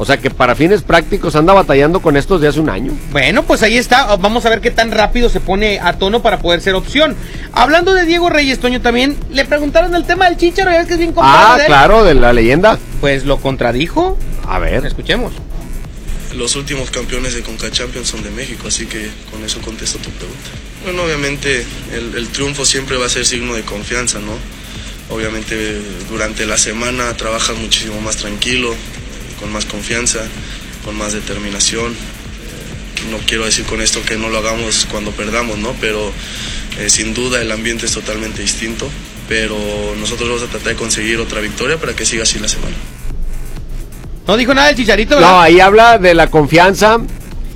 [0.00, 2.92] O sea que para fines prácticos anda batallando con estos de hace un año.
[3.10, 4.14] Bueno, pues ahí está.
[4.14, 7.16] Vamos a ver qué tan rápido se pone a tono para poder ser opción.
[7.52, 10.92] Hablando de Diego Reyes, Toño, también le preguntaron el tema del Chicharo, ya ves que
[10.92, 12.78] es bien Ah, claro, de la leyenda.
[13.00, 14.16] Pues lo contradijo.
[14.46, 14.86] A ver.
[14.86, 15.32] Escuchemos.
[16.36, 20.10] Los últimos campeones de Conca Champions son de México, así que con eso contesto tu
[20.10, 20.50] pregunta.
[20.84, 24.32] Bueno, obviamente el, el triunfo siempre va a ser signo de confianza, ¿no?
[25.10, 28.74] Obviamente durante la semana trabajas muchísimo más tranquilo,
[29.40, 30.20] con más confianza,
[30.84, 31.94] con más determinación.
[33.10, 35.74] No quiero decir con esto que no lo hagamos cuando perdamos, ¿no?
[35.80, 36.12] Pero
[36.78, 38.88] eh, sin duda el ambiente es totalmente distinto.
[39.28, 39.56] Pero
[39.98, 42.76] nosotros vamos a tratar de conseguir otra victoria para que siga así la semana.
[44.26, 45.20] No dijo nada el chicharito.
[45.20, 46.98] No, ahí habla de la confianza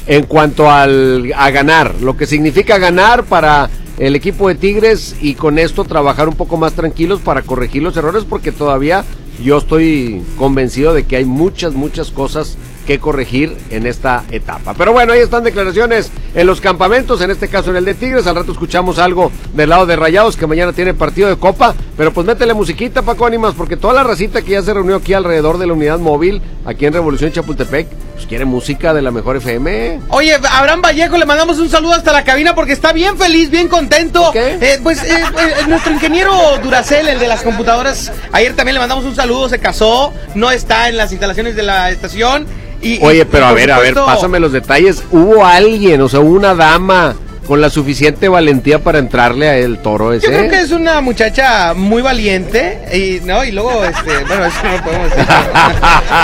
[0.06, 5.34] en cuanto al, a ganar, lo que significa ganar para el equipo de Tigres y
[5.34, 9.04] con esto trabajar un poco más tranquilos para corregir los errores porque todavía
[9.42, 14.74] yo estoy convencido de que hay muchas, muchas cosas que corregir en esta etapa.
[14.74, 18.26] Pero bueno, ahí están declaraciones en los campamentos, en este caso en el de Tigres.
[18.26, 21.74] Al rato escuchamos algo del lado de Rayados, que mañana tiene partido de Copa.
[22.02, 25.14] Pero pues métele musiquita, Paco Ánimas, porque toda la racita que ya se reunió aquí
[25.14, 29.36] alrededor de la unidad móvil, aquí en Revolución Chapultepec, pues quiere música de la mejor
[29.36, 30.00] FM.
[30.08, 33.68] Oye, Abraham Vallejo, le mandamos un saludo hasta la cabina porque está bien feliz, bien
[33.68, 34.32] contento.
[34.34, 39.04] Eh, pues eh, eh, nuestro ingeniero Duracel, el de las computadoras, ayer también le mandamos
[39.04, 42.48] un saludo, se casó, no está en las instalaciones de la estación.
[42.80, 45.04] Y, Oye, pero y a ver, a ver, pásame los detalles.
[45.12, 47.14] Hubo alguien, o sea, una dama
[47.46, 50.26] con la suficiente valentía para entrarle a el toro ese.
[50.26, 54.58] Yo creo que es una muchacha muy valiente y no y luego este bueno eso
[54.64, 55.26] no podemos decir.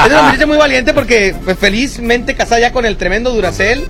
[0.06, 3.86] es una muchacha muy valiente porque pues, felizmente casada ya con el tremendo Duracel.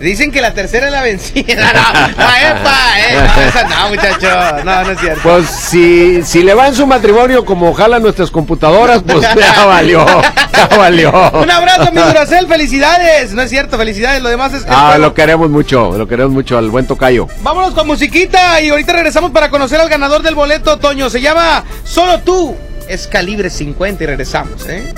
[0.00, 1.44] Dicen que la tercera es la vencida.
[1.74, 4.64] No, no, epa, eh, no, esa no, muchacho.
[4.64, 5.20] No, no es cierto.
[5.22, 10.04] Pues si, si le va en su matrimonio como ojalá nuestras computadoras, pues ya valió,
[10.52, 11.10] ya valió.
[11.32, 13.32] Un abrazo, mi Duracel, felicidades.
[13.32, 14.22] No es cierto, felicidades.
[14.22, 14.64] Lo demás es.
[14.68, 17.28] Ah, lo queremos mucho, lo queremos mucho al buen tocayo.
[17.42, 21.10] Vámonos con musiquita y ahorita regresamos para conocer al ganador del boleto, Toño.
[21.10, 22.56] Se llama Solo tú.
[22.88, 24.92] Es calibre 50 y regresamos, ¿eh?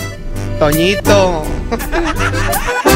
[0.58, 1.44] Toñito.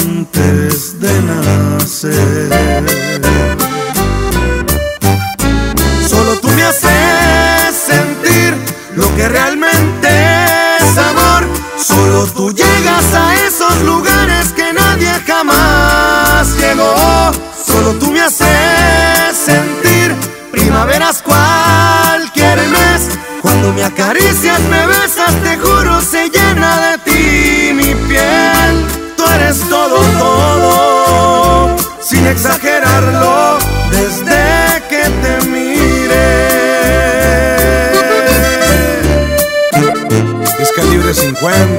[41.41, 41.70] calibre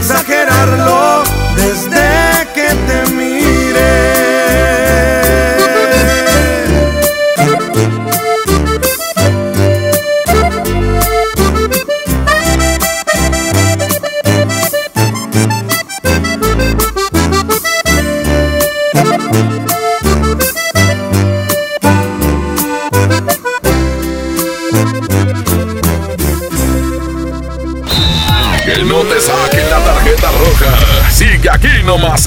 [0.00, 0.31] sin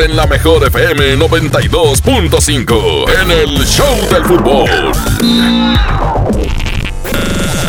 [0.05, 4.69] en la mejor FM 92.5 en el Show del Fútbol.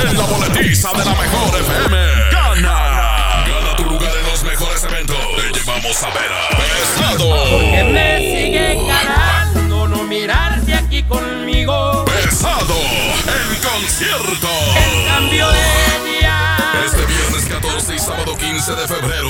[0.03, 1.97] En la boletiza de la mejor FM.
[2.31, 3.45] Gana.
[3.47, 5.17] Gana tu lugar en los mejores eventos.
[5.37, 7.29] Te llevamos a ver a Pesado.
[7.51, 12.05] Porque me sigue ganando no mirarse aquí conmigo.
[12.05, 12.77] Pesado.
[12.77, 14.49] En concierto.
[14.77, 16.57] En cambio de día.
[16.85, 19.26] Este viernes 14 y sábado 15 de febrero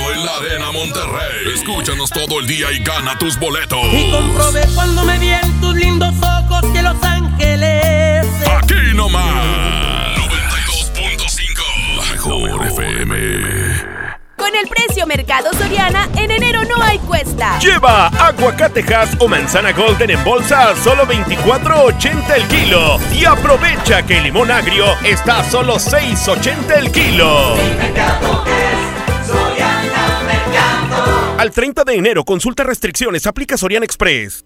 [0.46, 1.54] Arena Monterrey.
[1.54, 3.84] Escúchanos todo el día y gana tus boletos.
[3.92, 8.26] Y comprobé cuando me vi en tus lindos ojos que Los Ángeles.
[8.46, 10.16] Aquí nomás.
[10.16, 11.96] 92.5.
[11.96, 13.96] La mejor FM.
[14.36, 17.58] Con el precio Mercado Soriana, en enero no hay cuesta.
[17.58, 23.00] Lleva aguacatejas o manzana golden en bolsa a solo 24.80 el kilo.
[23.12, 27.56] Y aprovecha que el limón agrio está a solo 6.80 el kilo.
[31.46, 34.45] Al 30 de enero, consulta restricciones, aplica Soriana Express.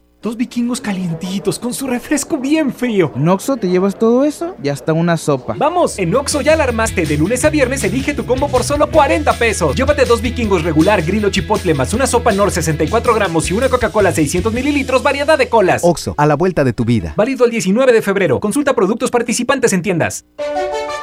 [0.00, 0.15] mundo.
[0.22, 3.12] Dos vikingos calientitos con su refresco bien frío.
[3.14, 4.56] ¿En Oxo te llevas todo eso?
[4.62, 5.54] Y hasta una sopa.
[5.58, 7.04] Vamos, en Oxo ya la armaste.
[7.04, 9.76] De lunes a viernes elige tu combo por solo 40 pesos.
[9.76, 14.10] Llévate dos vikingos regular, grillo chipotle más una sopa Nor 64 gramos y una Coca-Cola
[14.10, 15.82] 600 mililitros, variedad de colas.
[15.84, 17.12] Oxo, a la vuelta de tu vida.
[17.16, 18.40] Válido el 19 de febrero.
[18.40, 20.24] Consulta productos participantes en tiendas.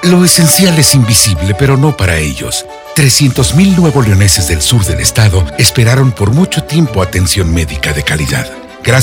[0.04, 2.66] Lo esencial es invisible, pero no para ellos.
[2.96, 8.52] 300.000 nuevos leoneses del sur del estado esperaron por mucho tiempo atención médica de calidad.
[8.84, 9.03] Gracias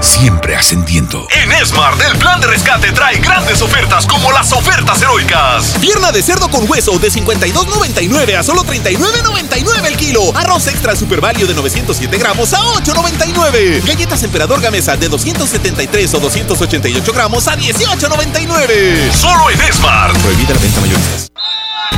[0.00, 1.26] Siempre ascendiendo.
[1.30, 5.74] En Smart, el plan de rescate trae grandes ofertas como las ofertas heroicas.
[5.80, 10.36] Pierna de cerdo con hueso de 52.99 a solo 39.99 el kilo.
[10.36, 13.84] Arroz extra super value de 907 gramos a 8.99.
[13.84, 19.12] Galletas emperador gamesa de 273 o 288 gramos a 18.99.
[19.12, 20.16] Solo en Smart.
[20.18, 21.30] Prohibida la venta mayoristas.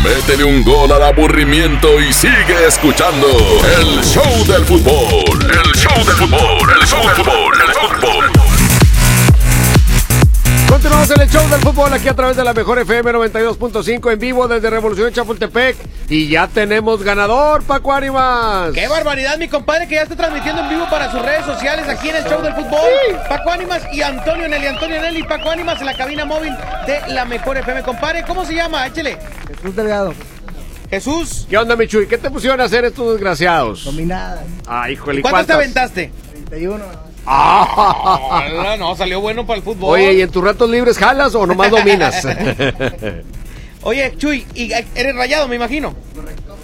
[0.03, 3.27] Métele un gol al aburrimiento y sigue escuchando
[3.79, 5.41] el show del fútbol.
[5.43, 6.71] El show del fútbol.
[6.81, 7.55] El show del fútbol.
[7.61, 8.31] El fútbol.
[10.71, 14.19] Continuamos en el show del fútbol aquí a través de la mejor FM 92.5 en
[14.19, 15.77] vivo desde Revolución Chapultepec.
[16.09, 18.73] Y ya tenemos ganador, Paco Ánimas.
[18.73, 22.09] ¡Qué barbaridad, mi compadre, que ya está transmitiendo en vivo para sus redes sociales aquí
[22.09, 22.81] en el show del fútbol!
[23.29, 24.67] Paco Ánimas y Antonio Nelly.
[24.69, 26.57] Antonio Nelly Paco Ánimas en la cabina móvil
[26.87, 27.83] de la mejor FM.
[27.83, 28.87] Compadre, ¿cómo se llama?
[28.87, 29.19] Échele.
[29.61, 30.15] Jesús Delgado.
[30.89, 31.47] Jesús.
[31.49, 32.07] ¿Qué onda, Michuy?
[32.07, 33.85] ¿Qué te pusieron a hacer estos desgraciados?
[33.85, 34.45] Dominadas.
[34.67, 35.91] Ah, híjole, ¿y ¿Cuántas te cuántas?
[35.93, 36.11] aventaste?
[36.49, 36.85] 31.
[37.27, 38.43] Ah.
[38.59, 39.95] Hola, no, salió bueno para el fútbol.
[39.95, 42.27] Oye, ¿y en tus ratos libres jalas o nomás dominas?
[43.83, 45.95] Oye, Chuy, y eres rayado, me imagino.
[46.15, 46.57] Correcto.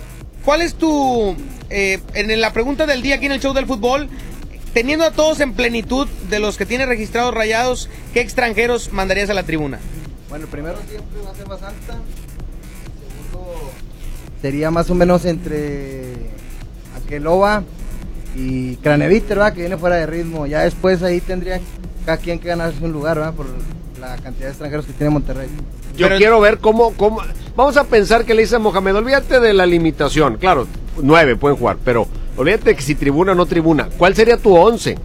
[0.44, 1.36] ¿Cuál es tu,
[1.70, 4.08] eh, en la pregunta del día aquí en el show del fútbol,
[4.72, 9.34] teniendo a todos en plenitud de los que tiene registrados rayados, ¿qué extranjeros mandarías a
[9.34, 9.78] la tribuna?
[10.28, 11.46] Bueno, primero siempre va a ser.
[11.46, 12.25] El segundo
[14.46, 16.04] sería más o menos entre
[16.96, 17.64] Aqueloba
[18.36, 19.52] y Craneviter, ¿verdad?
[19.52, 20.46] Que viene fuera de ritmo.
[20.46, 21.60] Ya después ahí tendría
[22.04, 23.34] cada quien que ganarse un lugar, ¿verdad?
[23.34, 23.46] Por
[24.00, 25.48] la cantidad de extranjeros que tiene Monterrey.
[25.96, 27.22] Yo quiero ver cómo, cómo.
[27.56, 30.36] Vamos a pensar que le dice a Mohamed, olvídate de la limitación.
[30.36, 30.68] Claro,
[31.02, 33.88] nueve pueden jugar, pero olvídate que si tribuna o no tribuna.
[33.98, 34.96] ¿Cuál sería tu once?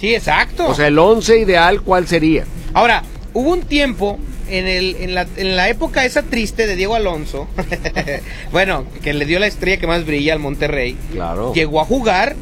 [0.00, 0.66] Sí, exacto.
[0.66, 2.44] O sea, el once ideal, ¿cuál sería?
[2.74, 4.18] Ahora, hubo un tiempo
[4.50, 7.48] en, el, en, la, en la época esa triste de Diego Alonso,
[8.52, 10.96] bueno, que le dio la estrella que más brilla al Monterrey.
[11.12, 11.52] Claro.
[11.54, 12.36] Llegó a jugar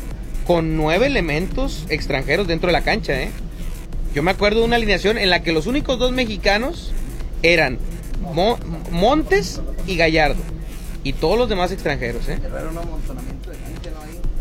[0.47, 3.31] con nueve elementos extranjeros dentro de la cancha, ¿eh?
[4.15, 6.93] Yo me acuerdo de una alineación en la que los únicos dos mexicanos
[7.43, 7.79] eran
[8.35, 8.59] Mo-
[8.91, 10.41] Montes y Gallardo.
[11.05, 12.39] Y todos los demás extranjeros, ¿eh?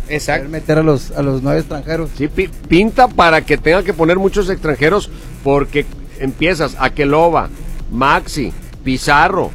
[0.10, 0.50] Exacto.
[0.50, 2.10] Meter a los, a los nueve extranjeros.
[2.18, 5.10] Sí, pi- pinta para que tenga que poner muchos extranjeros
[5.44, 5.86] porque
[6.20, 7.50] empiezas Aqueloba,
[7.92, 8.52] Maxi,
[8.84, 9.52] Pizarro,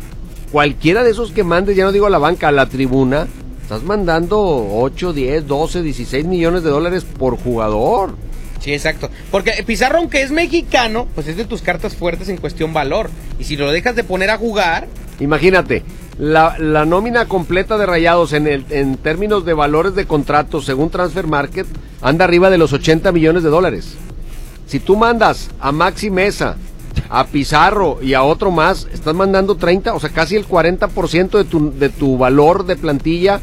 [0.51, 3.27] cualquiera de esos que mandes, ya no digo a la banca, a la tribuna,
[3.63, 8.15] estás mandando 8, 10, 12, 16 millones de dólares por jugador.
[8.61, 9.11] Sí, exacto.
[9.31, 13.11] Porque Pizarro, aunque es mexicano, pues es de tus cartas fuertes en cuestión valor.
[13.39, 14.87] Y si lo dejas de poner a jugar,
[15.21, 15.85] Imagínate,
[16.19, 20.91] la, la nómina completa de Rayados en, el, en términos de valores de contratos según
[20.91, 21.67] Transfer Market
[22.01, 23.95] anda arriba de los 80 millones de dólares.
[24.73, 26.57] Si tú mandas a Maxi Mesa,
[27.11, 31.45] a Pizarro y a otro más, estás mandando 30, o sea, casi el 40% de
[31.45, 33.39] tu, de tu valor de plantilla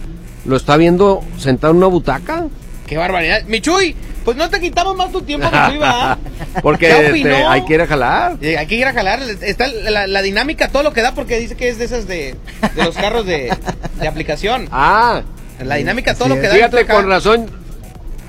[0.46, 2.48] lo está viendo sentado en una butaca.
[2.88, 3.44] qué barbaridad.
[3.46, 6.18] Michuy, pues no te quitamos más tu tiempo, Michuy, ¿verdad?
[6.64, 8.38] Porque ¿Qué este, hay que ir a jalar.
[8.42, 9.22] Eh, hay que ir a jalar.
[9.22, 12.38] Está la, la dinámica, todo lo que da, porque dice que es de esas de,
[12.76, 13.56] de los carros de,
[14.00, 14.68] de aplicación.
[14.72, 15.22] Ah,
[15.64, 16.56] La dinámica, todo lo que da.
[16.56, 17.46] fíjate, con razón,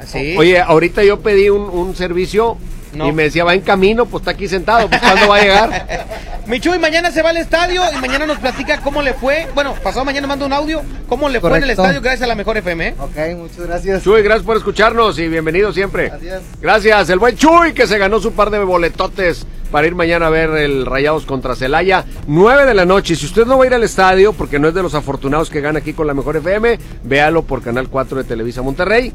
[0.07, 0.35] Sí.
[0.37, 2.59] Oye, ahorita yo pedí un, un servicio
[2.93, 3.07] No.
[3.09, 6.07] y me decía, va en camino, pues está aquí sentado, pues ¿cuándo va a llegar?
[6.47, 9.47] Michuy, mañana se va al estadio y mañana nos platica cómo le fue.
[9.55, 10.83] Bueno, pasado mañana manda un audio.
[11.09, 12.89] ¿Cómo le fue en el estadio gracias a la mejor FM?
[12.89, 12.95] eh?
[12.99, 14.03] Ok, muchas gracias.
[14.03, 16.09] Chuy, gracias por escucharnos y bienvenido siempre.
[16.09, 16.43] Gracias.
[16.61, 20.31] Gracias, el buen Chuy que se ganó su par de boletotes para ir mañana a
[20.31, 23.15] ver el Rayados contra Celaya, 9 de la noche.
[23.15, 25.61] Si usted no va a ir al estadio, porque no es de los afortunados que
[25.61, 29.13] gana aquí con la mejor FM, véalo por Canal 4 de Televisa Monterrey.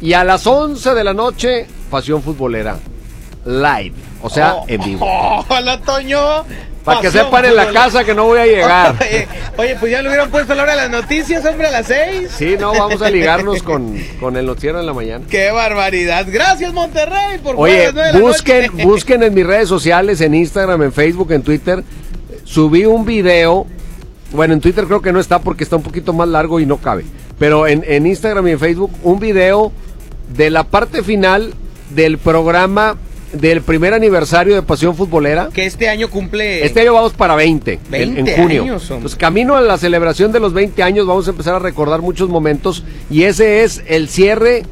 [0.00, 2.78] Y a las 11 de la noche, Pasión Futbolera.
[3.44, 5.06] Live, o sea, Oh, en vivo.
[5.48, 6.44] Hola, Toño.
[6.84, 8.96] Para que sepan en la casa que no voy a llegar.
[9.00, 11.86] Oye, oye, pues ya le hubieran puesto la hora de las noticias, hombre, a las
[11.86, 12.28] seis.
[12.36, 15.24] Sí, no, vamos a ligarnos con, con el noticiero en la mañana.
[15.30, 16.26] ¡Qué barbaridad!
[16.28, 18.84] Gracias, Monterrey, por a Oye, la busquen, noche.
[18.84, 21.84] busquen en mis redes sociales, en Instagram, en Facebook, en Twitter.
[22.42, 23.64] Subí un video.
[24.32, 26.78] Bueno, en Twitter creo que no está porque está un poquito más largo y no
[26.78, 27.04] cabe.
[27.38, 29.70] Pero en, en Instagram y en Facebook, un video
[30.34, 31.54] de la parte final
[31.90, 32.96] del programa
[33.32, 35.48] del primer aniversario de Pasión Futbolera.
[35.52, 36.64] Que este año cumple.
[36.64, 38.62] Este año vamos para 20, en- en, 20 junio.
[38.62, 38.92] años.
[39.00, 42.28] Pues camino a la celebración de los 20 años, vamos a empezar a recordar muchos
[42.28, 44.64] momentos y ese es el cierre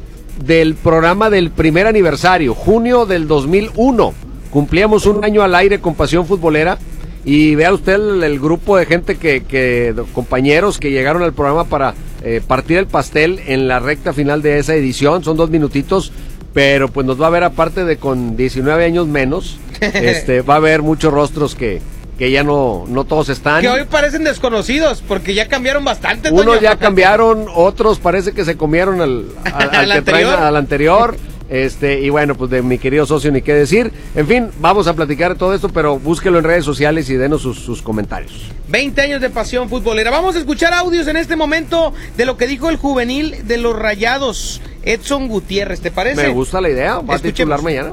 [0.45, 4.13] del programa del primer aniversario, junio del 2001.
[4.49, 6.77] Cumplíamos un año al aire con Pasión Futbolera
[7.23, 11.33] y vea usted el, el grupo de gente que, que de compañeros que llegaron al
[11.33, 11.93] programa para
[12.23, 16.11] eh, partir el pastel en la recta final de esa edición, son dos minutitos.
[16.53, 20.57] Pero pues nos va a ver aparte de con 19 años menos, este va a
[20.57, 21.81] haber muchos rostros que,
[22.17, 23.61] que ya no, no todos están.
[23.61, 26.29] Que hoy parecen desconocidos, porque ya cambiaron bastante.
[26.31, 30.39] Unos ya cambiaron, otros parece que se comieron al, al, al ¿Al que traen anterior?
[30.39, 31.17] al anterior.
[31.51, 33.91] Este, y bueno, pues de mi querido socio ni qué decir.
[34.15, 37.41] En fin, vamos a platicar de todo esto, pero búsquelo en redes sociales y denos
[37.41, 38.49] sus, sus comentarios.
[38.69, 40.11] 20 años de pasión futbolera.
[40.11, 43.77] Vamos a escuchar audios en este momento de lo que dijo el juvenil de los
[43.77, 46.23] Rayados, Edson Gutiérrez, ¿te parece?
[46.23, 47.33] Me gusta la idea, va a Escuchemos.
[47.35, 47.91] titular mañana.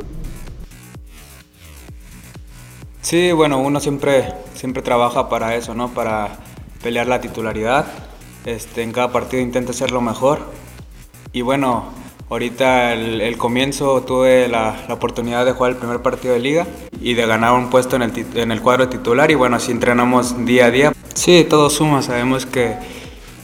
[3.03, 5.89] Sí, bueno, uno siempre, siempre trabaja para eso, ¿no?
[5.95, 6.39] Para
[6.83, 7.87] pelear la titularidad.
[8.45, 10.41] Este, en cada partido intenta hacerlo mejor.
[11.33, 11.87] Y bueno,
[12.31, 16.67] ahorita el, comienzo tuve la, oportunidad de jugar el primer partido de liga
[17.01, 19.31] y de ganar un puesto en el, en el cuadro titular.
[19.31, 20.93] Y bueno, así entrenamos día a día.
[21.15, 22.03] Sí, todo suma.
[22.03, 22.77] Sabemos que,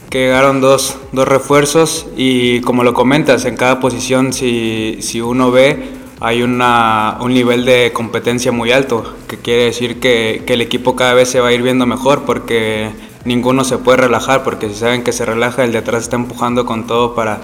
[0.09, 5.51] que llegaron dos, dos refuerzos y como lo comentas, en cada posición si, si uno
[5.51, 10.61] ve hay una, un nivel de competencia muy alto, que quiere decir que, que el
[10.61, 12.89] equipo cada vez se va a ir viendo mejor porque
[13.25, 16.65] ninguno se puede relajar, porque si saben que se relaja, el de atrás está empujando
[16.65, 17.41] con todo para,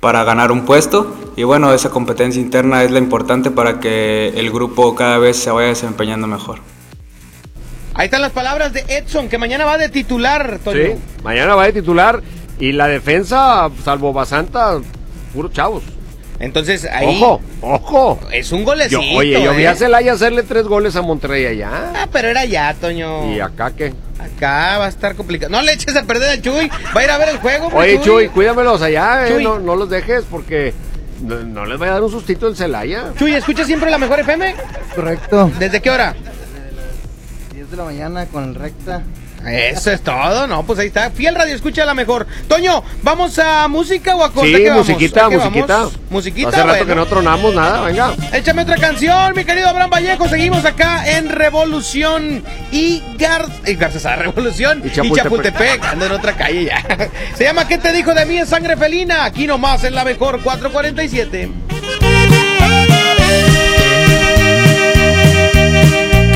[0.00, 1.14] para ganar un puesto.
[1.36, 5.50] Y bueno, esa competencia interna es la importante para que el grupo cada vez se
[5.50, 6.60] vaya desempeñando mejor.
[7.94, 10.78] Ahí están las palabras de Edson, que mañana va de titular, Toño.
[10.78, 10.92] Sí,
[11.24, 12.22] mañana va de titular
[12.60, 14.80] y la defensa, salvo Basanta,
[15.34, 15.82] puros chavos.
[16.40, 17.20] Entonces ahí.
[17.20, 18.20] Ojo, ojo.
[18.32, 19.02] Es un golecito.
[19.02, 19.68] Yo- oye, yo vi ¿eh?
[19.68, 21.92] a Celaya hacerle tres goles a Monterrey allá.
[21.96, 23.34] Ah, pero era ya, Toño.
[23.34, 23.92] ¿Y acá qué?
[24.20, 25.50] Acá va a estar complicado.
[25.50, 26.70] No le eches a perder al Chuy.
[26.96, 29.44] Va a ir a ver el juego, hombre, Oye, Chuy, cuídamelos allá, eh, Chuy.
[29.44, 30.72] no, no los dejes porque
[31.22, 33.12] no, no les vaya a dar un sustito el Celaya.
[33.18, 34.54] Chuy, ¿escucha siempre la mejor FM?
[34.94, 35.50] Correcto.
[35.58, 36.14] ¿Desde qué hora?
[37.52, 39.02] 10 de la mañana con el recta.
[39.46, 41.10] Eso es todo, no, pues ahí está.
[41.10, 42.26] Fiel Radio escucha la mejor.
[42.48, 44.48] Toño, ¿vamos a música o a corte?
[44.56, 44.86] Sí, ¿Qué vamos?
[44.88, 45.76] musiquita, ¿A qué musiquita.
[45.78, 45.92] vamos?
[46.10, 46.86] Musiquita, Hace rato bueno.
[46.86, 48.14] que no tronamos nada, venga.
[48.32, 50.28] Échame otra canción, mi querido Abraham Vallejo.
[50.28, 53.46] Seguimos acá en Revolución y Gar...
[53.66, 55.22] y Garza, Revolución y Y Chapultepec.
[55.24, 55.84] Chapultepec.
[55.84, 56.82] Ando en otra calle ya.
[57.36, 59.24] Se llama ¿Qué te dijo de mí en sangre felina?
[59.24, 61.67] Aquí nomás en la mejor 447.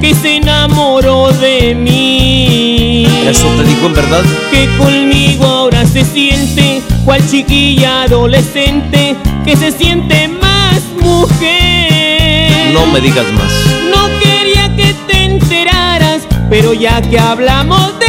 [0.00, 3.06] que se enamoró de mí.
[3.28, 4.22] ¿Eso te dijo en verdad?
[4.50, 12.72] Que conmigo ahora se siente cual chiquilla adolescente, que se siente más mujer.
[12.72, 13.52] No me digas más.
[13.90, 18.05] No quería que te enteraras, pero ya que hablamos de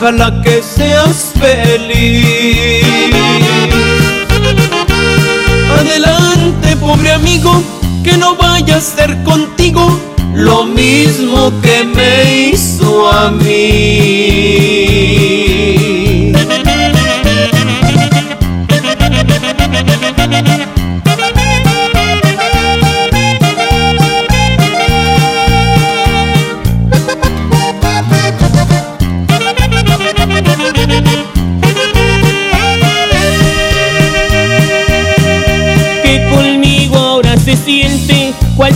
[0.00, 2.86] ojalá que seas feliz.
[5.78, 7.62] Adelante, pobre amigo,
[8.02, 10.00] que no vaya a ser contigo
[10.34, 14.70] lo mismo que me hizo a mí.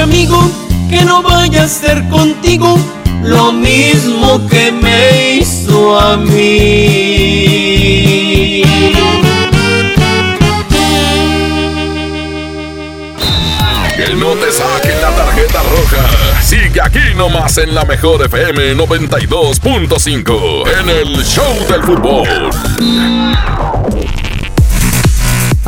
[0.00, 0.50] amigo,
[0.88, 2.78] que no vaya a ser contigo
[3.22, 6.30] lo mismo que me hizo a mí.
[13.96, 16.08] Que no te saquen la tarjeta roja.
[16.42, 22.50] Sigue aquí nomás en la mejor FM 92.5 en el Show del Fútbol.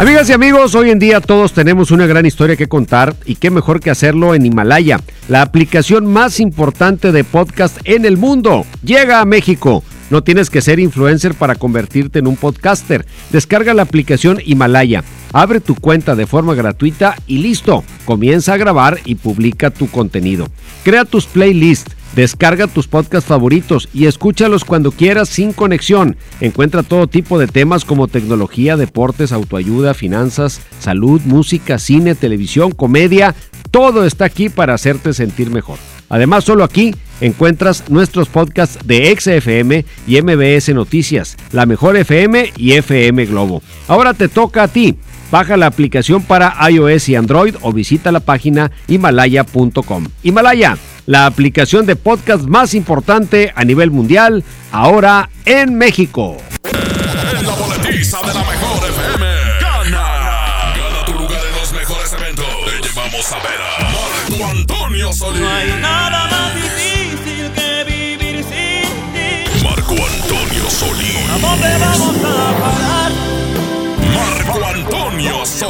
[0.03, 3.51] Amigas y amigos, hoy en día todos tenemos una gran historia que contar y qué
[3.51, 4.99] mejor que hacerlo en Himalaya,
[5.29, 8.67] la aplicación más importante de podcast en el mundo.
[8.83, 9.85] Llega a México.
[10.11, 13.07] No tienes que ser influencer para convertirte en un podcaster.
[13.31, 17.85] Descarga la aplicación Himalaya, abre tu cuenta de forma gratuita y listo.
[18.05, 20.49] Comienza a grabar y publica tu contenido.
[20.83, 21.95] Crea tus playlists.
[22.15, 26.17] Descarga tus podcasts favoritos y escúchalos cuando quieras sin conexión.
[26.41, 33.35] Encuentra todo tipo de temas como tecnología, deportes, autoayuda, finanzas, salud, música, cine, televisión, comedia.
[33.71, 35.79] Todo está aquí para hacerte sentir mejor.
[36.11, 42.73] Además, solo aquí encuentras nuestros podcasts de XFM y MBS Noticias, La Mejor FM y
[42.73, 43.63] FM Globo.
[43.89, 44.97] Ahora te toca a ti.
[45.31, 50.09] Baja la aplicación para iOS y Android o visita la página himalaya.com.
[50.23, 50.77] Himalaya,
[51.07, 56.37] la aplicación de podcast más importante a nivel mundial, ahora en México.
[56.65, 59.27] En la boletiza de la mejor FM.
[59.61, 60.75] Gana.
[60.77, 62.47] Gana tu lugar en los mejores eventos.
[62.65, 65.41] Te llevamos a ver a Marco Antonio Solís.
[65.41, 69.65] No hay nada más difícil que vivir sin ti.
[69.65, 71.31] Marco Antonio Solís.
[71.31, 73.02] ¿A dónde vamos a parar?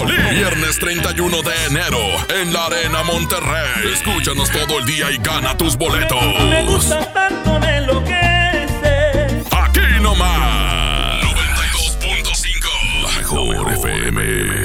[0.03, 0.31] Solís.
[0.31, 1.99] Viernes 31 de enero
[2.41, 3.93] en la Arena Monterrey.
[3.93, 6.21] Escúchanos todo el día y gana tus boletos.
[6.49, 9.43] Me gusta tanto, me enloquece.
[9.51, 11.23] Aquí nomás.
[11.23, 13.03] 92.5.
[13.03, 14.62] La mejor FM.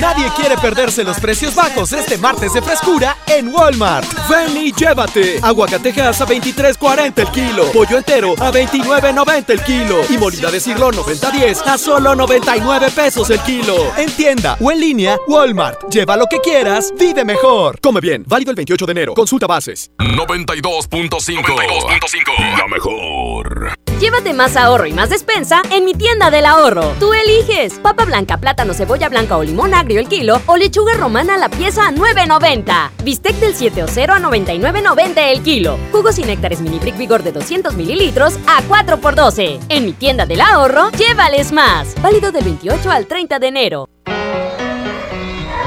[0.00, 4.06] Nadie quiere perderse los precios bajos este martes de frescura en Walmart.
[4.28, 5.38] Ven y llévate.
[5.42, 7.72] Aguacatejas a 23.40 el kilo.
[7.72, 10.00] Pollo entero a 29.90 el kilo.
[10.10, 13.74] Y molida de siglo 90.10 a solo 99 pesos el kilo.
[13.96, 15.88] En tienda o en línea, Walmart.
[15.90, 17.80] Lleva lo que quieras, vive mejor.
[17.80, 18.24] Come bien.
[18.26, 19.14] Válido el 28 de enero.
[19.14, 19.90] Consulta bases.
[19.98, 21.42] 92.5.
[21.42, 22.58] 92.5.
[22.58, 23.76] La mejor.
[24.00, 26.92] Llévate más ahorro y más despensa en mi tienda del ahorro.
[27.00, 31.36] Tú eliges papa blanca, plátano, cebolla blanca o limón agrio el kilo o lechuga romana
[31.36, 32.90] la pieza a 9.90.
[33.04, 35.78] Bistec del 7 o 0 a 99.90 el kilo.
[35.92, 39.60] Jugos y néctares mini brick vigor de 200 mililitros a 4 por 12.
[39.68, 41.94] En mi tienda del ahorro, llévales más.
[42.02, 43.88] Válido del 28 al 30 de enero.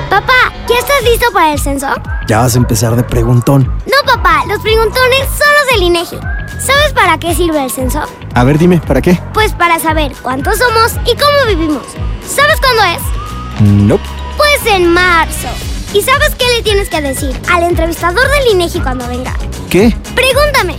[0.09, 1.87] Papá, ¿ya estás listo para el censo?
[2.27, 3.63] Ya vas a empezar de preguntón.
[3.85, 6.17] No, papá, los preguntones son los del INEGI.
[6.59, 8.01] ¿Sabes para qué sirve el censo?
[8.33, 9.17] A ver, dime, ¿para qué?
[9.33, 11.83] Pues para saber cuántos somos y cómo vivimos.
[12.27, 13.18] ¿Sabes cuándo es?
[13.61, 14.03] Nope.
[14.37, 15.47] Pues en marzo.
[15.93, 19.35] ¿Y sabes qué le tienes que decir al entrevistador del INEGI cuando venga?
[19.69, 19.93] ¿Qué?
[20.15, 20.75] Pregúntame.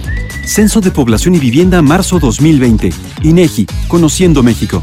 [0.47, 2.91] Censo de Población y Vivienda marzo 2020.
[3.23, 4.83] INEGI, Conociendo México.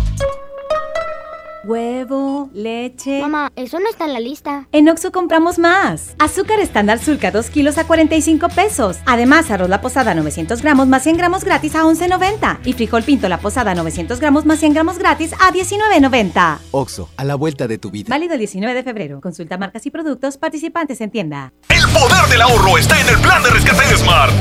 [1.67, 3.19] Huevo, leche.
[3.19, 4.69] Mamá, eso no está en la lista.
[4.71, 6.15] En Oxo compramos más.
[6.17, 8.99] Azúcar estándar Sulca 2 kilos a 45 pesos.
[9.05, 12.59] Además, arroz la posada 900 gramos más 100 gramos gratis a 11.90.
[12.63, 16.59] Y frijol pinto la posada 900 gramos más 100 gramos gratis a 19.90.
[16.71, 18.07] Oxo, a la vuelta de tu vida.
[18.09, 19.19] Válido el 19 de febrero.
[19.19, 21.51] Consulta marcas y productos participantes en tienda.
[21.67, 24.31] El poder del ahorro está en el plan de rescate de Smart.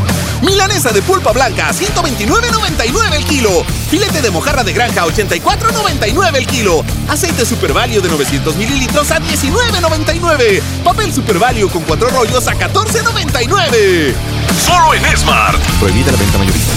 [0.42, 3.64] Milanesa de pulpa blanca, 129.99 el kilo.
[3.88, 6.84] Filete de mojarra de granja, 84.99 el kilo.
[7.16, 10.60] Aceite Super Value de 900 mililitros a 19.99.
[10.84, 14.12] Papel Super Value con cuatro rollos a 14.99.
[14.62, 15.58] Solo en Smart.
[15.80, 16.72] Prohibida la venta mayorista.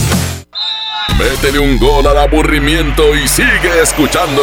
[1.17, 4.41] Métele un gol al aburrimiento y sigue escuchando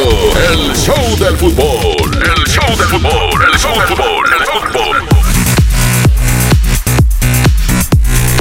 [0.53, 2.13] el show del fútbol.
[2.13, 3.47] El show del fútbol.
[3.51, 4.27] El show del fútbol.
[4.39, 4.97] El fútbol.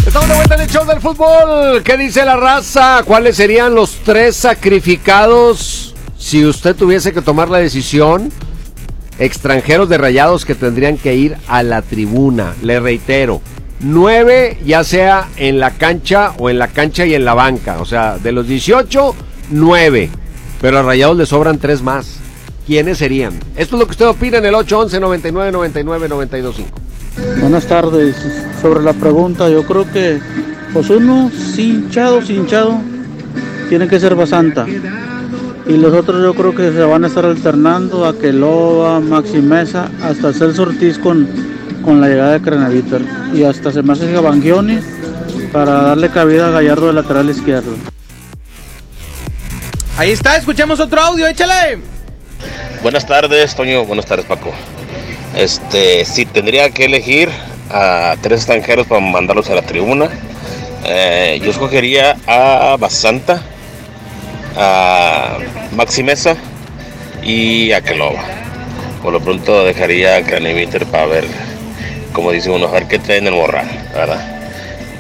[0.06, 1.84] Estamos de vuelta en el show del fútbol.
[1.84, 3.04] ¿Qué dice la raza?
[3.06, 5.75] ¿Cuáles serían los tres sacrificados
[6.26, 8.32] si usted tuviese que tomar la decisión?
[9.20, 12.56] Extranjeros de rayados que tendrían que ir a la tribuna.
[12.64, 13.42] Le reitero,
[13.80, 17.80] nueve ya sea en la cancha o en la cancha y en la banca.
[17.80, 19.14] O sea, de los 18,
[19.52, 20.10] nueve.
[20.60, 22.18] Pero a rayados le sobran tres más.
[22.66, 23.34] ¿Quiénes serían?
[23.56, 27.40] Esto es lo que usted opina en el 811 99 99 925.
[27.40, 28.16] Buenas tardes.
[28.64, 30.20] Sobre la pregunta, yo creo que
[30.74, 32.82] pues uno hinchado, hinchado,
[33.70, 34.66] tiene que ser Basanta.
[35.68, 39.90] Y los otros yo creo que se van a estar alternando a Queloa, Maxi Mesa,
[40.04, 41.28] hasta Celso Ortiz con,
[41.84, 43.02] con la llegada de Craneviter.
[43.34, 44.80] Y hasta se me hace que Bangioni
[45.52, 47.76] para darle cabida a Gallardo de lateral izquierdo.
[49.98, 51.80] Ahí está, escuchamos otro audio, échale.
[52.84, 53.86] Buenas tardes, Toño.
[53.86, 54.52] Buenas tardes, Paco.
[55.36, 57.30] Este, si tendría que elegir
[57.72, 60.10] a tres extranjeros para mandarlos a la tribuna,
[60.84, 63.42] eh, yo escogería a Basanta,
[64.58, 65.38] a
[65.76, 66.36] Maxi Mesa
[67.24, 68.24] y a Kelova.
[69.02, 71.26] Por lo pronto dejaría a Craneviter para ver,
[72.14, 74.32] como dice uno, a ver qué trae en el morral, ¿verdad?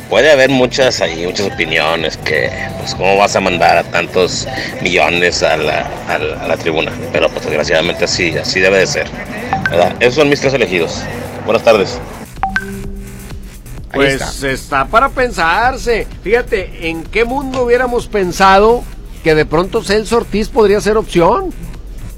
[0.09, 4.47] Puede haber muchas ahí, muchas opiniones que, pues, ¿cómo vas a mandar a tantos
[4.81, 6.91] millones a la, a la- a la tribuna?
[7.11, 9.07] Pero, pues, desgraciadamente así, así debe de ser,
[9.71, 9.93] ¿verdad?
[9.99, 11.01] Esos son mis tres elegidos.
[11.45, 11.99] Buenas tardes.
[13.91, 14.85] Pues está.
[14.85, 16.05] para pensarse.
[16.21, 18.83] Fíjate, ¿en qué mundo hubiéramos pensado
[19.25, 21.49] que de pronto Celso Ortiz podría ser opción?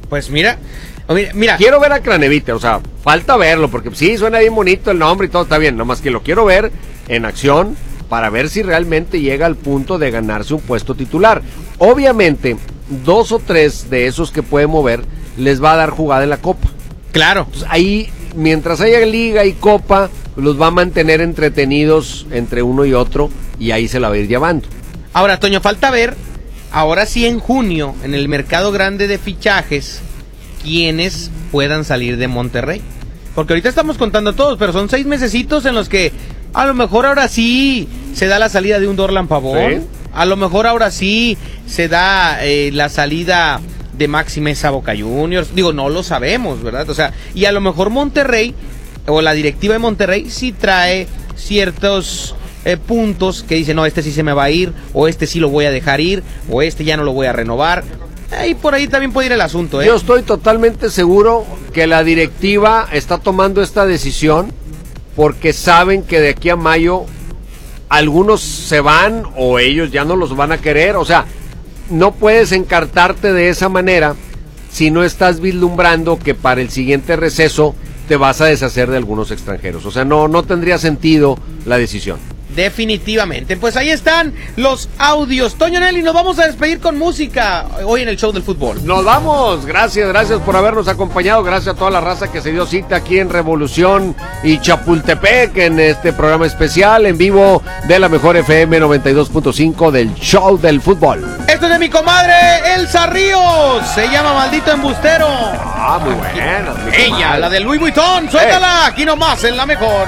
[0.09, 0.57] Pues mira,
[1.33, 4.99] mira, Quiero ver a Craneviter, o sea, falta verlo, porque sí, suena bien bonito el
[4.99, 6.69] nombre y todo está bien, nomás que lo quiero ver
[7.07, 7.77] en acción
[8.09, 11.41] para ver si realmente llega al punto de ganarse un puesto titular.
[11.77, 12.57] Obviamente,
[13.05, 14.99] dos o tres de esos que puede mover
[15.37, 16.67] les va a dar jugada en la Copa.
[17.13, 17.47] Claro.
[17.69, 23.29] ahí, mientras haya liga y Copa, los va a mantener entretenidos entre uno y otro
[23.57, 24.67] y ahí se la va a ir llevando.
[25.13, 26.15] Ahora, Toño, falta ver,
[26.71, 30.01] ahora sí en junio, en el mercado grande de fichajes,
[30.63, 32.81] quienes puedan salir de Monterrey.
[33.35, 36.11] Porque ahorita estamos contando todos, pero son seis mesecitos en los que
[36.53, 39.71] a lo mejor ahora sí se da la salida de un Dorlan Pavón.
[39.71, 39.87] Sí.
[40.13, 41.37] A lo mejor ahora sí
[41.67, 43.61] se da eh, la salida
[43.95, 45.53] de Maxi Mesa Boca Juniors.
[45.53, 46.89] Digo, no lo sabemos, ¿verdad?
[46.89, 48.55] O sea, y a lo mejor Monterrey
[49.05, 52.35] o la directiva de Monterrey sí trae ciertos
[52.67, 55.39] eh, puntos que dicen, no, este sí se me va a ir, o este sí
[55.39, 57.85] lo voy a dejar ir, o este ya no lo voy a renovar.
[58.37, 59.85] Ahí por ahí también puede ir el asunto, ¿eh?
[59.85, 64.51] Yo estoy totalmente seguro que la directiva está tomando esta decisión
[65.15, 67.05] porque saben que de aquí a mayo
[67.87, 70.97] algunos se van o ellos ya no los van a querer.
[70.97, 71.23] O sea,
[71.89, 74.15] no puedes encartarte de esa manera
[74.69, 77.75] si no estás vislumbrando que para el siguiente receso
[78.09, 79.85] te vas a deshacer de algunos extranjeros.
[79.85, 82.19] O sea, no, no tendría sentido la decisión.
[82.57, 83.55] Definitivamente.
[83.55, 85.53] Pues ahí están los audios.
[85.59, 88.83] Toño Nelly, nos vamos a despedir con música hoy en el show del fútbol.
[88.83, 92.65] Nos vamos, gracias, gracias por habernos acompañado, gracias a toda la raza que se dio
[92.65, 98.35] cita aquí en Revolución y Chapultepec en este programa especial en vivo de la mejor
[98.37, 101.23] FM 92.5 del show del fútbol.
[101.47, 102.33] Esto es de mi comadre
[102.73, 103.87] Elsa Ríos.
[103.93, 105.27] Se llama Maldito Embustero.
[105.29, 106.73] Ah, muy buena.
[106.85, 108.31] mi Ella, la de Louis Vuitton.
[108.31, 108.87] Suéltala.
[108.87, 110.07] Aquí nomás, en la mejor.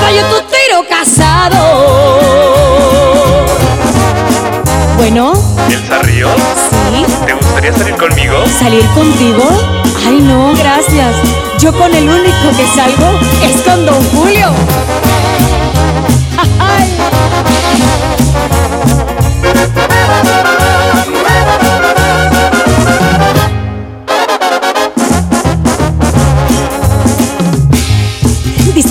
[0.00, 1.60] Fallo tu tiro casado.
[4.96, 5.32] Bueno,
[5.70, 6.32] ¿Elsa Ríos?
[6.92, 7.04] sí.
[7.26, 8.44] ¿Te gustaría salir conmigo?
[8.58, 9.44] ¿Salir contigo?
[10.06, 11.14] Ay, no, gracias.
[11.58, 14.48] Yo con el único que salgo es con Don Julio.
[16.58, 16.96] Ay.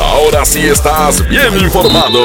[0.00, 2.20] Ahora sí estás bien informado.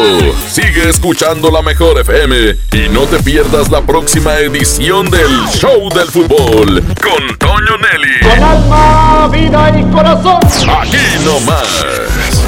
[0.50, 6.08] Sigue escuchando la mejor FM y no te pierdas la próxima edición del Show del
[6.10, 8.20] Fútbol con Toño Nelly.
[8.22, 10.40] Con alma, vida y corazón.
[10.82, 11.68] Aquí nomás,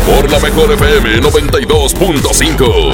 [0.06, 2.94] por la mejor FM 92.5.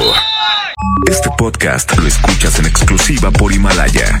[1.10, 4.20] Este podcast lo escuchas en exclusiva por Himalaya.